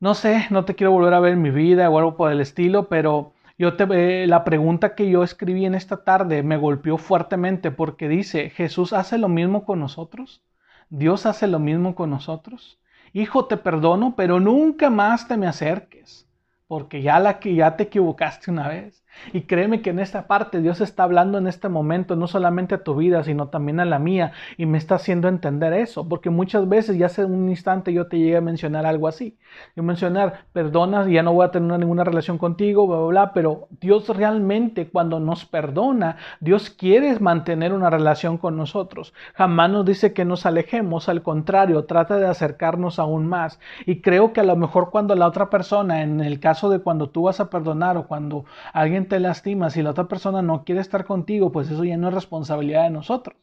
no 0.00 0.14
sé, 0.14 0.46
no 0.50 0.64
te 0.64 0.74
quiero 0.74 0.92
volver 0.92 1.14
a 1.14 1.20
ver 1.20 1.32
en 1.32 1.42
mi 1.42 1.50
vida 1.50 1.88
o 1.88 1.98
algo 1.98 2.16
por 2.16 2.30
el 2.32 2.40
estilo, 2.40 2.88
pero 2.88 3.32
yo 3.62 3.76
te, 3.76 4.26
la 4.26 4.42
pregunta 4.42 4.96
que 4.96 5.08
yo 5.08 5.22
escribí 5.22 5.66
en 5.66 5.76
esta 5.76 6.02
tarde 6.02 6.42
me 6.42 6.56
golpeó 6.56 6.98
fuertemente 6.98 7.70
porque 7.70 8.08
dice, 8.08 8.50
¿Jesús 8.50 8.92
hace 8.92 9.18
lo 9.18 9.28
mismo 9.28 9.64
con 9.64 9.78
nosotros? 9.78 10.42
¿Dios 10.90 11.26
hace 11.26 11.46
lo 11.46 11.60
mismo 11.60 11.94
con 11.94 12.10
nosotros? 12.10 12.80
Hijo, 13.12 13.44
te 13.46 13.56
perdono, 13.56 14.16
pero 14.16 14.40
nunca 14.40 14.90
más 14.90 15.28
te 15.28 15.36
me 15.36 15.46
acerques, 15.46 16.28
porque 16.66 17.02
ya, 17.02 17.20
la, 17.20 17.38
ya 17.38 17.76
te 17.76 17.84
equivocaste 17.84 18.50
una 18.50 18.66
vez. 18.66 19.01
Y 19.32 19.42
créeme 19.42 19.82
que 19.82 19.90
en 19.90 19.98
esta 19.98 20.26
parte 20.26 20.60
Dios 20.60 20.80
está 20.80 21.04
hablando 21.04 21.38
en 21.38 21.46
este 21.46 21.68
momento 21.68 22.16
no 22.16 22.26
solamente 22.26 22.74
a 22.74 22.82
tu 22.82 22.96
vida, 22.96 23.22
sino 23.24 23.48
también 23.48 23.80
a 23.80 23.84
la 23.84 23.98
mía. 23.98 24.32
Y 24.56 24.66
me 24.66 24.78
está 24.78 24.96
haciendo 24.96 25.28
entender 25.28 25.72
eso, 25.72 26.08
porque 26.08 26.30
muchas 26.30 26.68
veces, 26.68 26.96
ya 26.98 27.06
hace 27.06 27.24
un 27.24 27.48
instante 27.48 27.92
yo 27.92 28.06
te 28.06 28.18
llegué 28.18 28.36
a 28.36 28.40
mencionar 28.40 28.86
algo 28.86 29.08
así. 29.08 29.38
Yo 29.76 29.82
mencionar, 29.82 30.46
perdonas 30.52 31.08
ya 31.08 31.22
no 31.22 31.32
voy 31.32 31.46
a 31.46 31.50
tener 31.50 31.78
ninguna 31.78 32.04
relación 32.04 32.38
contigo, 32.38 32.86
bla, 32.86 32.96
bla, 32.96 33.06
bla. 33.06 33.32
Pero 33.32 33.68
Dios 33.80 34.08
realmente 34.08 34.88
cuando 34.88 35.20
nos 35.20 35.44
perdona, 35.44 36.16
Dios 36.40 36.70
quiere 36.70 37.18
mantener 37.20 37.72
una 37.72 37.90
relación 37.90 38.38
con 38.38 38.56
nosotros. 38.56 39.12
Jamás 39.34 39.70
nos 39.70 39.84
dice 39.84 40.12
que 40.12 40.24
nos 40.24 40.46
alejemos, 40.46 41.08
al 41.08 41.22
contrario, 41.22 41.84
trata 41.84 42.18
de 42.18 42.26
acercarnos 42.26 42.98
aún 42.98 43.26
más. 43.26 43.60
Y 43.86 44.00
creo 44.00 44.32
que 44.32 44.40
a 44.40 44.44
lo 44.44 44.56
mejor 44.56 44.90
cuando 44.90 45.14
la 45.14 45.26
otra 45.26 45.50
persona, 45.50 46.02
en 46.02 46.20
el 46.20 46.40
caso 46.40 46.70
de 46.70 46.80
cuando 46.80 47.10
tú 47.10 47.22
vas 47.22 47.40
a 47.40 47.50
perdonar 47.50 47.96
o 47.96 48.06
cuando 48.06 48.44
alguien 48.72 49.01
te 49.08 49.20
lastima, 49.20 49.70
si 49.70 49.82
la 49.82 49.90
otra 49.90 50.08
persona 50.08 50.42
no 50.42 50.64
quiere 50.64 50.80
estar 50.80 51.04
contigo, 51.04 51.52
pues 51.52 51.70
eso 51.70 51.84
ya 51.84 51.96
no 51.96 52.08
es 52.08 52.14
responsabilidad 52.14 52.84
de 52.84 52.90
nosotros. 52.90 53.36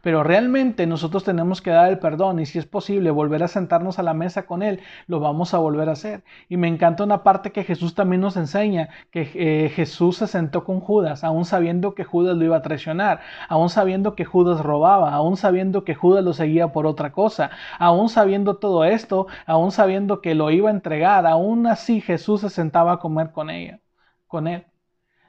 Pero 0.00 0.22
realmente 0.22 0.86
nosotros 0.86 1.24
tenemos 1.24 1.60
que 1.62 1.70
dar 1.70 1.90
el 1.90 1.98
perdón 1.98 2.40
y 2.40 2.46
si 2.46 2.58
es 2.58 2.66
posible 2.66 3.10
volver 3.10 3.42
a 3.42 3.48
sentarnos 3.48 3.98
a 3.98 4.02
la 4.02 4.14
mesa 4.14 4.46
con 4.46 4.62
Él, 4.62 4.80
lo 5.06 5.20
vamos 5.20 5.54
a 5.54 5.58
volver 5.58 5.88
a 5.88 5.92
hacer. 5.92 6.24
Y 6.48 6.56
me 6.56 6.68
encanta 6.68 7.04
una 7.04 7.22
parte 7.22 7.52
que 7.52 7.64
Jesús 7.64 7.94
también 7.94 8.20
nos 8.20 8.36
enseña, 8.36 8.88
que 9.10 9.30
eh, 9.34 9.68
Jesús 9.70 10.18
se 10.18 10.26
sentó 10.26 10.64
con 10.64 10.80
Judas, 10.80 11.24
aún 11.24 11.44
sabiendo 11.44 11.94
que 11.94 12.04
Judas 12.04 12.36
lo 12.36 12.44
iba 12.44 12.56
a 12.56 12.62
traicionar, 12.62 13.20
aún 13.48 13.68
sabiendo 13.70 14.14
que 14.14 14.24
Judas 14.24 14.60
robaba, 14.60 15.12
aún 15.12 15.36
sabiendo 15.36 15.84
que 15.84 15.94
Judas 15.94 16.24
lo 16.24 16.32
seguía 16.32 16.72
por 16.72 16.86
otra 16.86 17.12
cosa, 17.12 17.50
aún 17.78 18.08
sabiendo 18.08 18.56
todo 18.56 18.84
esto, 18.84 19.26
aún 19.46 19.72
sabiendo 19.72 20.20
que 20.20 20.34
lo 20.34 20.50
iba 20.50 20.70
a 20.70 20.72
entregar, 20.72 21.26
aún 21.26 21.66
así 21.66 22.00
Jesús 22.00 22.40
se 22.42 22.50
sentaba 22.50 22.92
a 22.92 22.98
comer 22.98 23.32
con 23.32 23.50
ella, 23.50 23.80
con 24.26 24.46
Él. 24.48 24.71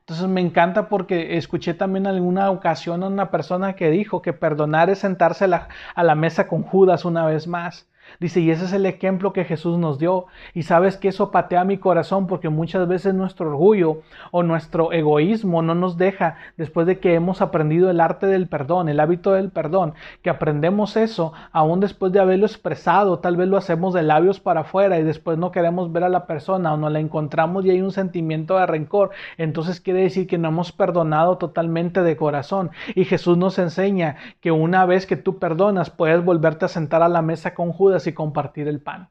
Entonces 0.04 0.28
me 0.28 0.42
encanta 0.42 0.90
porque 0.90 1.38
escuché 1.38 1.74
también 1.74 2.08
alguna 2.08 2.52
ocasión 2.52 3.04
a 3.04 3.08
una 3.08 3.32
persona 3.32 3.74
que 3.74 3.90
dijo 3.90 4.22
que 4.22 4.34
perdonar 4.34 4.90
es 4.90 5.00
sentarse 5.00 5.46
a 5.46 6.04
la, 6.04 6.16
mesa 6.16 6.46
con 6.50 6.62
Judas 6.64 7.06
una 7.06 7.26
vez 7.26 7.48
más. 7.48 7.88
Dice, 8.20 8.40
y 8.40 8.52
ese 8.52 8.66
es 8.66 8.74
el 8.74 8.86
ejemplo 8.86 9.34
que 9.34 9.46
Jesús 9.46 9.78
nos 9.78 10.00
dio. 10.00 10.26
Y 10.54 10.64
sabes 10.64 10.98
que 10.98 11.08
eso 11.08 11.32
patea 11.32 11.64
mi 11.64 11.78
corazón 11.78 12.28
porque 12.28 12.50
muchas 12.50 12.88
veces 12.88 13.14
nuestro 13.14 13.50
orgullo 13.50 14.02
o 14.32 14.44
nuestro 14.44 14.92
egoísmo 14.92 15.62
no 15.62 15.76
nos 15.76 15.98
deja, 15.98 16.38
después 16.58 16.88
de 16.88 17.00
que 17.00 17.16
hemos 17.16 17.42
aprendido 17.42 17.90
el 17.90 18.00
arte 18.00 18.28
del 18.28 18.48
perdón, 18.48 18.90
el 18.90 19.00
hábito 19.00 19.34
del 19.34 19.50
perdón, 19.50 19.94
que 20.22 20.30
aprendemos 20.30 20.96
eso, 20.98 21.34
aún 21.52 21.80
después 21.80 22.12
de 22.12 22.20
haberlo 22.20 22.46
expresado, 22.46 23.20
tal 23.20 23.36
vez 23.36 23.48
lo 23.48 23.58
hacemos 23.58 23.94
de 23.94 24.04
labios 24.04 24.40
para 24.40 24.62
afuera 24.62 25.00
y 25.00 25.04
después 25.04 25.38
no 25.38 25.52
queremos 25.52 25.92
ver 25.92 26.04
a 26.04 26.10
la 26.10 26.28
persona 26.28 26.74
o 26.74 26.78
no 26.78 26.90
la 26.90 27.00
encontramos 27.00 27.66
y 27.66 27.72
hay 27.72 27.82
un 27.82 27.92
sentimiento 27.92 28.58
de 28.58 28.66
rencor. 28.66 29.12
Entonces 29.38 29.80
quiere 29.80 30.02
decir 30.02 30.28
que 30.28 30.38
no 30.38 30.50
hemos 30.50 30.72
perdonado 30.72 31.38
totalmente 31.38 32.02
de 32.02 32.16
corazón. 32.16 32.72
Y 32.96 33.06
Jesús 33.06 33.38
nos 33.38 33.60
enseña 33.60 34.18
que 34.42 34.52
una 34.52 34.86
vez 34.86 35.06
que 35.06 35.18
tú 35.18 35.40
perdonas, 35.40 35.90
puedes 35.90 36.24
volverte 36.24 36.66
a 36.66 36.70
sentar 36.70 37.04
a 37.04 37.10
la 37.10 37.22
mesa 37.22 37.54
con 37.54 37.72
Judas 37.72 37.93
y 38.08 38.14
compartir 38.14 38.68
el 38.68 38.82
pan. 38.82 39.10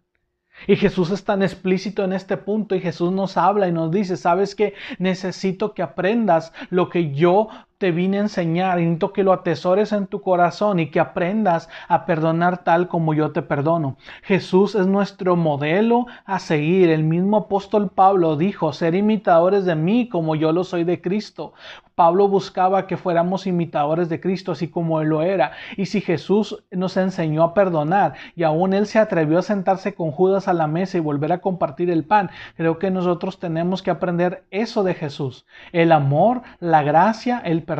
Y 0.66 0.76
Jesús 0.76 1.10
es 1.10 1.24
tan 1.24 1.42
explícito 1.42 2.04
en 2.04 2.12
este 2.12 2.36
punto 2.36 2.74
y 2.74 2.80
Jesús 2.80 3.10
nos 3.10 3.36
habla 3.36 3.68
y 3.68 3.72
nos 3.72 3.90
dice, 3.90 4.16
sabes 4.16 4.54
que 4.54 4.74
necesito 4.98 5.74
que 5.74 5.82
aprendas 5.82 6.52
lo 6.70 6.88
que 6.88 7.12
yo 7.12 7.48
te 7.82 7.90
vine 7.90 8.18
a 8.18 8.20
enseñar, 8.20 8.78
y 8.78 8.96
que 9.12 9.24
lo 9.24 9.32
atesores 9.32 9.90
en 9.90 10.06
tu 10.06 10.22
corazón 10.22 10.78
y 10.78 10.92
que 10.92 11.00
aprendas 11.00 11.68
a 11.88 12.06
perdonar 12.06 12.62
tal 12.62 12.86
como 12.86 13.12
yo 13.12 13.32
te 13.32 13.42
perdono. 13.42 13.96
Jesús 14.22 14.76
es 14.76 14.86
nuestro 14.86 15.34
modelo 15.34 16.06
a 16.24 16.38
seguir. 16.38 16.90
El 16.90 17.02
mismo 17.02 17.38
apóstol 17.38 17.90
Pablo 17.90 18.36
dijo, 18.36 18.72
ser 18.72 18.94
imitadores 18.94 19.64
de 19.64 19.74
mí 19.74 20.08
como 20.08 20.36
yo 20.36 20.52
lo 20.52 20.62
soy 20.62 20.84
de 20.84 21.00
Cristo. 21.00 21.54
Pablo 21.94 22.26
buscaba 22.26 22.86
que 22.86 22.96
fuéramos 22.96 23.46
imitadores 23.46 24.08
de 24.08 24.20
Cristo, 24.20 24.52
así 24.52 24.68
como 24.68 25.00
Él 25.00 25.08
lo 25.08 25.22
era. 25.22 25.52
Y 25.76 25.86
si 25.86 26.00
Jesús 26.00 26.64
nos 26.70 26.96
enseñó 26.96 27.42
a 27.42 27.52
perdonar 27.52 28.14
y 28.34 28.44
aún 28.44 28.72
Él 28.72 28.86
se 28.86 28.98
atrevió 28.98 29.38
a 29.38 29.42
sentarse 29.42 29.94
con 29.94 30.10
Judas 30.10 30.48
a 30.48 30.54
la 30.54 30.66
mesa 30.66 30.96
y 30.96 31.00
volver 31.00 31.32
a 31.32 31.42
compartir 31.42 31.90
el 31.90 32.04
pan, 32.04 32.30
creo 32.56 32.78
que 32.78 32.90
nosotros 32.90 33.38
tenemos 33.38 33.82
que 33.82 33.90
aprender 33.90 34.44
eso 34.50 34.84
de 34.84 34.94
Jesús. 34.94 35.44
El 35.72 35.92
amor, 35.92 36.42
la 36.60 36.82
gracia, 36.82 37.42
el 37.44 37.62
perdón 37.62 37.71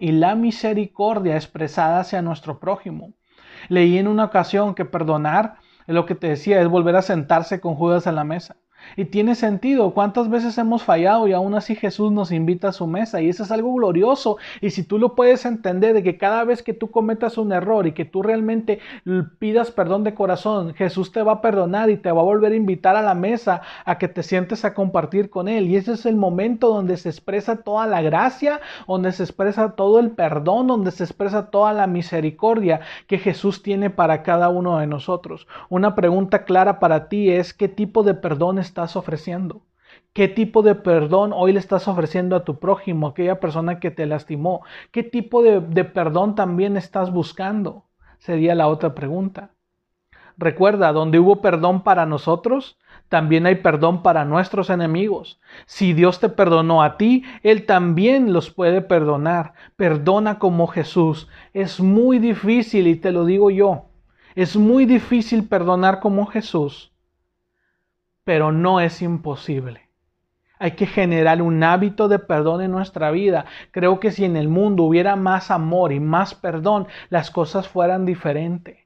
y 0.00 0.12
la 0.12 0.34
misericordia 0.34 1.36
expresada 1.36 2.00
hacia 2.00 2.22
nuestro 2.22 2.58
prójimo. 2.58 3.12
Leí 3.68 3.98
en 3.98 4.08
una 4.08 4.24
ocasión 4.24 4.74
que 4.74 4.84
perdonar, 4.84 5.56
lo 5.86 6.06
que 6.06 6.14
te 6.14 6.28
decía, 6.28 6.60
es 6.60 6.68
volver 6.68 6.96
a 6.96 7.02
sentarse 7.02 7.60
con 7.60 7.74
Judas 7.74 8.06
a 8.06 8.12
la 8.12 8.24
mesa. 8.24 8.56
Y 8.96 9.06
tiene 9.06 9.34
sentido. 9.34 9.92
¿Cuántas 9.92 10.30
veces 10.30 10.56
hemos 10.58 10.82
fallado 10.82 11.26
y 11.28 11.32
aún 11.32 11.54
así 11.54 11.74
Jesús 11.74 12.12
nos 12.12 12.32
invita 12.32 12.68
a 12.68 12.72
su 12.72 12.86
mesa? 12.86 13.20
Y 13.20 13.28
eso 13.28 13.42
es 13.42 13.50
algo 13.50 13.74
glorioso. 13.74 14.38
Y 14.60 14.70
si 14.70 14.82
tú 14.82 14.98
lo 14.98 15.14
puedes 15.14 15.44
entender 15.44 15.94
de 15.94 16.02
que 16.02 16.16
cada 16.16 16.44
vez 16.44 16.62
que 16.62 16.72
tú 16.72 16.90
cometas 16.90 17.36
un 17.36 17.52
error 17.52 17.86
y 17.86 17.92
que 17.92 18.04
tú 18.04 18.22
realmente 18.22 18.78
pidas 19.38 19.70
perdón 19.70 20.04
de 20.04 20.14
corazón, 20.14 20.74
Jesús 20.74 21.12
te 21.12 21.22
va 21.22 21.32
a 21.32 21.40
perdonar 21.40 21.90
y 21.90 21.96
te 21.96 22.12
va 22.12 22.20
a 22.20 22.24
volver 22.24 22.52
a 22.52 22.56
invitar 22.56 22.96
a 22.96 23.02
la 23.02 23.14
mesa 23.14 23.62
a 23.84 23.98
que 23.98 24.08
te 24.08 24.22
sientes 24.22 24.64
a 24.64 24.74
compartir 24.74 25.30
con 25.30 25.48
Él. 25.48 25.66
Y 25.66 25.76
ese 25.76 25.92
es 25.92 26.06
el 26.06 26.16
momento 26.16 26.68
donde 26.68 26.96
se 26.96 27.08
expresa 27.08 27.62
toda 27.62 27.86
la 27.86 28.02
gracia, 28.02 28.60
donde 28.86 29.12
se 29.12 29.24
expresa 29.24 29.72
todo 29.72 29.98
el 29.98 30.12
perdón, 30.12 30.68
donde 30.68 30.90
se 30.90 31.04
expresa 31.04 31.50
toda 31.50 31.72
la 31.72 31.86
misericordia 31.86 32.80
que 33.06 33.18
Jesús 33.18 33.62
tiene 33.62 33.90
para 33.90 34.22
cada 34.22 34.48
uno 34.48 34.78
de 34.78 34.86
nosotros. 34.86 35.46
Una 35.68 35.94
pregunta 35.94 36.44
clara 36.44 36.78
para 36.78 37.08
ti 37.08 37.30
es 37.30 37.52
qué 37.52 37.68
tipo 37.68 38.02
de 38.02 38.14
perdón 38.14 38.58
estás 38.66 38.96
ofreciendo? 38.96 39.62
¿Qué 40.12 40.28
tipo 40.28 40.62
de 40.62 40.74
perdón 40.74 41.32
hoy 41.34 41.52
le 41.52 41.58
estás 41.58 41.88
ofreciendo 41.88 42.36
a 42.36 42.44
tu 42.44 42.58
prójimo, 42.58 43.08
aquella 43.08 43.38
persona 43.40 43.78
que 43.80 43.90
te 43.90 44.06
lastimó? 44.06 44.62
¿Qué 44.90 45.02
tipo 45.02 45.42
de, 45.42 45.60
de 45.60 45.84
perdón 45.84 46.34
también 46.34 46.76
estás 46.76 47.12
buscando? 47.12 47.84
Sería 48.18 48.54
la 48.54 48.68
otra 48.68 48.94
pregunta. 48.94 49.50
Recuerda, 50.38 50.92
donde 50.92 51.18
hubo 51.18 51.40
perdón 51.40 51.82
para 51.82 52.04
nosotros, 52.04 52.78
también 53.08 53.46
hay 53.46 53.56
perdón 53.56 54.02
para 54.02 54.24
nuestros 54.24 54.68
enemigos. 54.68 55.40
Si 55.64 55.92
Dios 55.92 56.18
te 56.18 56.28
perdonó 56.28 56.82
a 56.82 56.96
ti, 56.96 57.24
Él 57.42 57.64
también 57.64 58.32
los 58.32 58.50
puede 58.50 58.82
perdonar. 58.82 59.54
Perdona 59.76 60.38
como 60.38 60.66
Jesús. 60.66 61.28
Es 61.54 61.80
muy 61.80 62.18
difícil, 62.18 62.86
y 62.86 62.96
te 62.96 63.12
lo 63.12 63.24
digo 63.24 63.50
yo, 63.50 63.86
es 64.34 64.56
muy 64.56 64.84
difícil 64.84 65.48
perdonar 65.48 66.00
como 66.00 66.26
Jesús 66.26 66.92
pero 68.26 68.50
no 68.50 68.80
es 68.80 69.02
imposible. 69.02 69.88
Hay 70.58 70.72
que 70.72 70.86
generar 70.86 71.40
un 71.40 71.62
hábito 71.62 72.08
de 72.08 72.18
perdón 72.18 72.60
en 72.60 72.72
nuestra 72.72 73.12
vida. 73.12 73.44
Creo 73.70 74.00
que 74.00 74.10
si 74.10 74.24
en 74.24 74.36
el 74.36 74.48
mundo 74.48 74.82
hubiera 74.82 75.14
más 75.14 75.52
amor 75.52 75.92
y 75.92 76.00
más 76.00 76.34
perdón, 76.34 76.88
las 77.08 77.30
cosas 77.30 77.68
fueran 77.68 78.04
diferentes. 78.04 78.78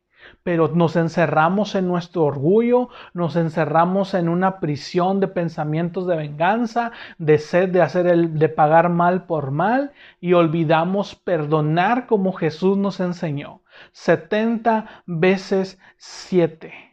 Pero 0.42 0.68
nos 0.68 0.94
encerramos 0.94 1.74
en 1.74 1.88
nuestro 1.88 2.24
orgullo, 2.24 2.90
nos 3.14 3.34
encerramos 3.34 4.12
en 4.12 4.28
una 4.28 4.60
prisión 4.60 5.20
de 5.20 5.28
pensamientos 5.28 6.06
de 6.06 6.16
venganza, 6.16 6.92
de 7.16 7.38
sed 7.38 7.70
de 7.70 7.80
hacer 7.80 8.08
el, 8.08 8.38
de 8.38 8.50
pagar 8.50 8.90
mal 8.90 9.24
por 9.24 9.52
mal 9.52 9.92
y 10.20 10.34
olvidamos 10.34 11.14
perdonar 11.14 12.06
como 12.06 12.34
Jesús 12.34 12.76
nos 12.76 13.00
enseñó. 13.00 13.62
70 13.92 15.02
veces 15.06 15.78
7 15.96 16.89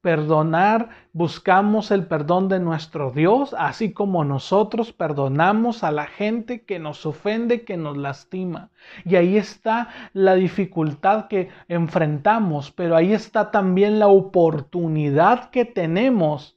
perdonar, 0.00 0.88
buscamos 1.12 1.90
el 1.90 2.06
perdón 2.06 2.48
de 2.48 2.58
nuestro 2.58 3.10
Dios, 3.10 3.54
así 3.58 3.92
como 3.92 4.24
nosotros 4.24 4.92
perdonamos 4.92 5.84
a 5.84 5.92
la 5.92 6.06
gente 6.06 6.62
que 6.62 6.78
nos 6.78 7.04
ofende, 7.04 7.64
que 7.64 7.76
nos 7.76 7.96
lastima. 7.96 8.70
Y 9.04 9.16
ahí 9.16 9.36
está 9.36 9.88
la 10.12 10.34
dificultad 10.34 11.28
que 11.28 11.50
enfrentamos, 11.68 12.70
pero 12.70 12.96
ahí 12.96 13.12
está 13.12 13.50
también 13.50 13.98
la 13.98 14.08
oportunidad 14.08 15.50
que 15.50 15.64
tenemos 15.64 16.56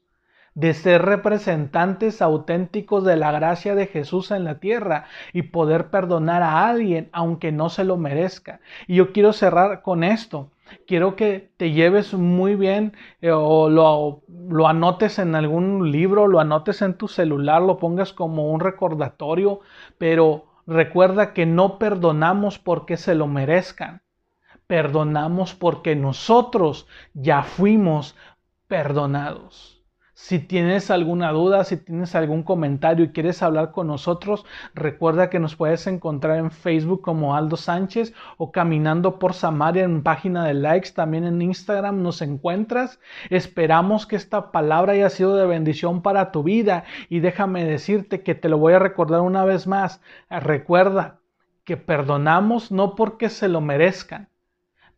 de 0.56 0.74
ser 0.74 1.02
representantes 1.02 2.22
auténticos 2.22 3.04
de 3.04 3.18
la 3.18 3.32
gracia 3.32 3.76
de 3.76 3.88
Jesús 3.88 4.32
en 4.32 4.44
la 4.44 4.60
tierra 4.60 5.06
y 5.34 5.44
poder 5.44 5.90
perdonar 5.90 6.44
a 6.44 6.68
alguien 6.68 7.10
aunque 7.12 7.52
no 7.52 7.70
se 7.70 7.84
lo 7.84 7.98
merezca. 7.98 8.60
Y 8.88 8.96
yo 8.96 9.12
quiero 9.12 9.34
cerrar 9.34 9.82
con 9.82 10.04
esto 10.04 10.52
quiero 10.88 11.16
que 11.16 11.52
te 11.58 11.72
lleves 11.72 12.14
muy 12.14 12.56
bien 12.56 12.94
eh, 13.22 13.32
o 13.32 13.70
lo, 13.70 14.24
lo, 14.28 14.68
anotes 14.68 15.20
en 15.20 15.36
algún 15.36 15.92
libro, 15.92 16.28
lo 16.28 16.40
anotes 16.40 16.82
en 16.82 16.96
tu 16.96 17.08
celular, 17.08 17.62
lo 17.62 17.78
pongas 17.78 18.14
como 18.14 18.52
un 18.52 18.60
recordatorio, 18.60 19.62
pero 19.98 20.46
recuerda 20.68 21.34
que 21.34 21.46
no 21.46 21.78
perdonamos 21.80 22.60
porque 22.60 22.98
se 22.98 23.16
lo 23.16 23.28
merezcan, 23.28 24.02
perdonamos 24.68 25.54
porque 25.54 25.96
nosotros 25.96 26.88
ya 27.14 27.44
fuimos 27.44 28.16
perdonados. 28.68 29.73
Si 30.26 30.40
tienes 30.40 30.90
alguna 30.90 31.34
duda, 31.34 31.66
si 31.66 31.76
tienes 31.76 32.16
algún 32.16 32.44
comentario 32.44 33.04
y 33.04 33.12
quieres 33.12 33.44
hablar 33.44 33.72
con 33.72 33.88
nosotros, 33.88 34.46
recuerda 34.74 35.30
que 35.30 35.38
nos 35.38 35.58
puedes 35.58 35.86
encontrar 35.86 36.38
en 36.38 36.50
Facebook 36.50 37.02
como 37.02 37.36
Aldo 37.36 37.58
Sánchez 37.58 38.14
o 38.38 38.54
Caminando 38.54 39.20
por 39.20 39.34
Samaria 39.34 39.84
en 39.84 40.02
página 40.02 40.46
de 40.46 40.54
likes. 40.54 40.92
También 40.92 41.26
en 41.26 41.42
Instagram 41.42 42.02
nos 42.02 42.22
encuentras. 42.22 43.02
Esperamos 43.30 44.06
que 44.06 44.16
esta 44.16 44.54
palabra 44.54 44.94
haya 44.94 45.10
sido 45.10 45.36
de 45.36 45.46
bendición 45.46 46.02
para 46.02 46.32
tu 46.32 46.42
vida 46.42 46.86
y 47.10 47.20
déjame 47.20 47.66
decirte 47.66 48.24
que 48.24 48.34
te 48.34 48.48
lo 48.48 48.58
voy 48.58 48.72
a 48.72 48.80
recordar 48.80 49.20
una 49.20 49.44
vez 49.44 49.68
más. 49.68 50.00
Recuerda 50.30 51.20
que 51.66 51.76
perdonamos 51.76 52.72
no 52.72 52.96
porque 52.96 53.28
se 53.28 53.50
lo 53.50 53.60
merezcan, 53.60 54.30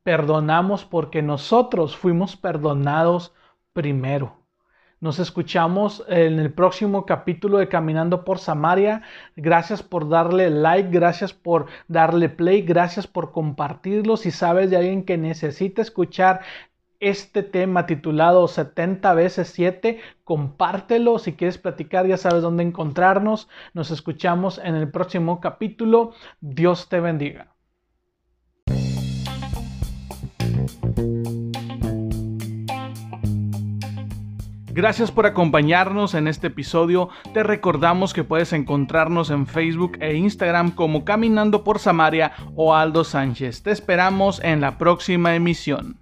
perdonamos 0.03 0.85
porque 0.85 1.23
nosotros 1.23 1.97
fuimos 1.97 2.37
perdonados 2.37 3.33
primero. 3.73 4.44
Nos 5.05 5.19
escuchamos 5.19 6.03
en 6.07 6.39
el 6.39 6.51
próximo 6.51 7.05
capítulo 7.05 7.59
de 7.59 7.67
Caminando 7.67 8.25
por 8.25 8.39
Samaria. 8.39 9.03
Gracias 9.35 9.83
por 9.83 10.09
darle 10.09 10.49
like, 10.49 10.89
gracias 10.89 11.31
por 11.31 11.67
darle 11.87 12.27
play, 12.27 12.63
gracias 12.63 13.05
por 13.05 13.31
compartirlo. 13.31 14.17
Si 14.17 14.31
sabes 14.31 14.71
de 14.71 14.77
alguien 14.77 15.05
que 15.05 15.19
necesita 15.19 15.83
escuchar 15.83 16.41
este 16.99 17.43
tema 17.43 17.85
titulado 17.85 18.47
70 18.47 19.13
veces 19.13 19.49
7, 19.49 19.99
compártelo. 20.23 21.19
Si 21.19 21.33
quieres 21.33 21.59
platicar, 21.59 22.07
ya 22.07 22.17
sabes 22.17 22.41
dónde 22.41 22.63
encontrarnos. 22.63 23.47
Nos 23.75 23.91
escuchamos 23.91 24.57
en 24.57 24.73
el 24.73 24.89
próximo 24.89 25.39
capítulo. 25.39 26.13
Dios 26.41 26.89
te 26.89 26.99
bendiga. 26.99 27.54
Gracias 34.75 35.09
por 35.09 35.25
acompañarnos 35.25 36.15
en 36.15 36.27
este 36.27 36.47
episodio. 36.47 37.07
Te 37.33 37.43
recordamos 37.43 38.13
que 38.13 38.25
puedes 38.25 38.51
encontrarnos 38.51 39.29
en 39.29 39.47
Facebook 39.47 39.97
e 40.01 40.15
Instagram 40.15 40.71
como 40.71 41.05
Caminando 41.05 41.63
por 41.63 41.79
Samaria 41.79 42.33
o 42.55 42.75
Aldo 42.75 43.05
Sánchez. 43.05 43.63
Te 43.63 43.71
esperamos 43.71 44.43
en 44.43 44.59
la 44.59 44.77
próxima 44.77 45.33
emisión. 45.33 46.01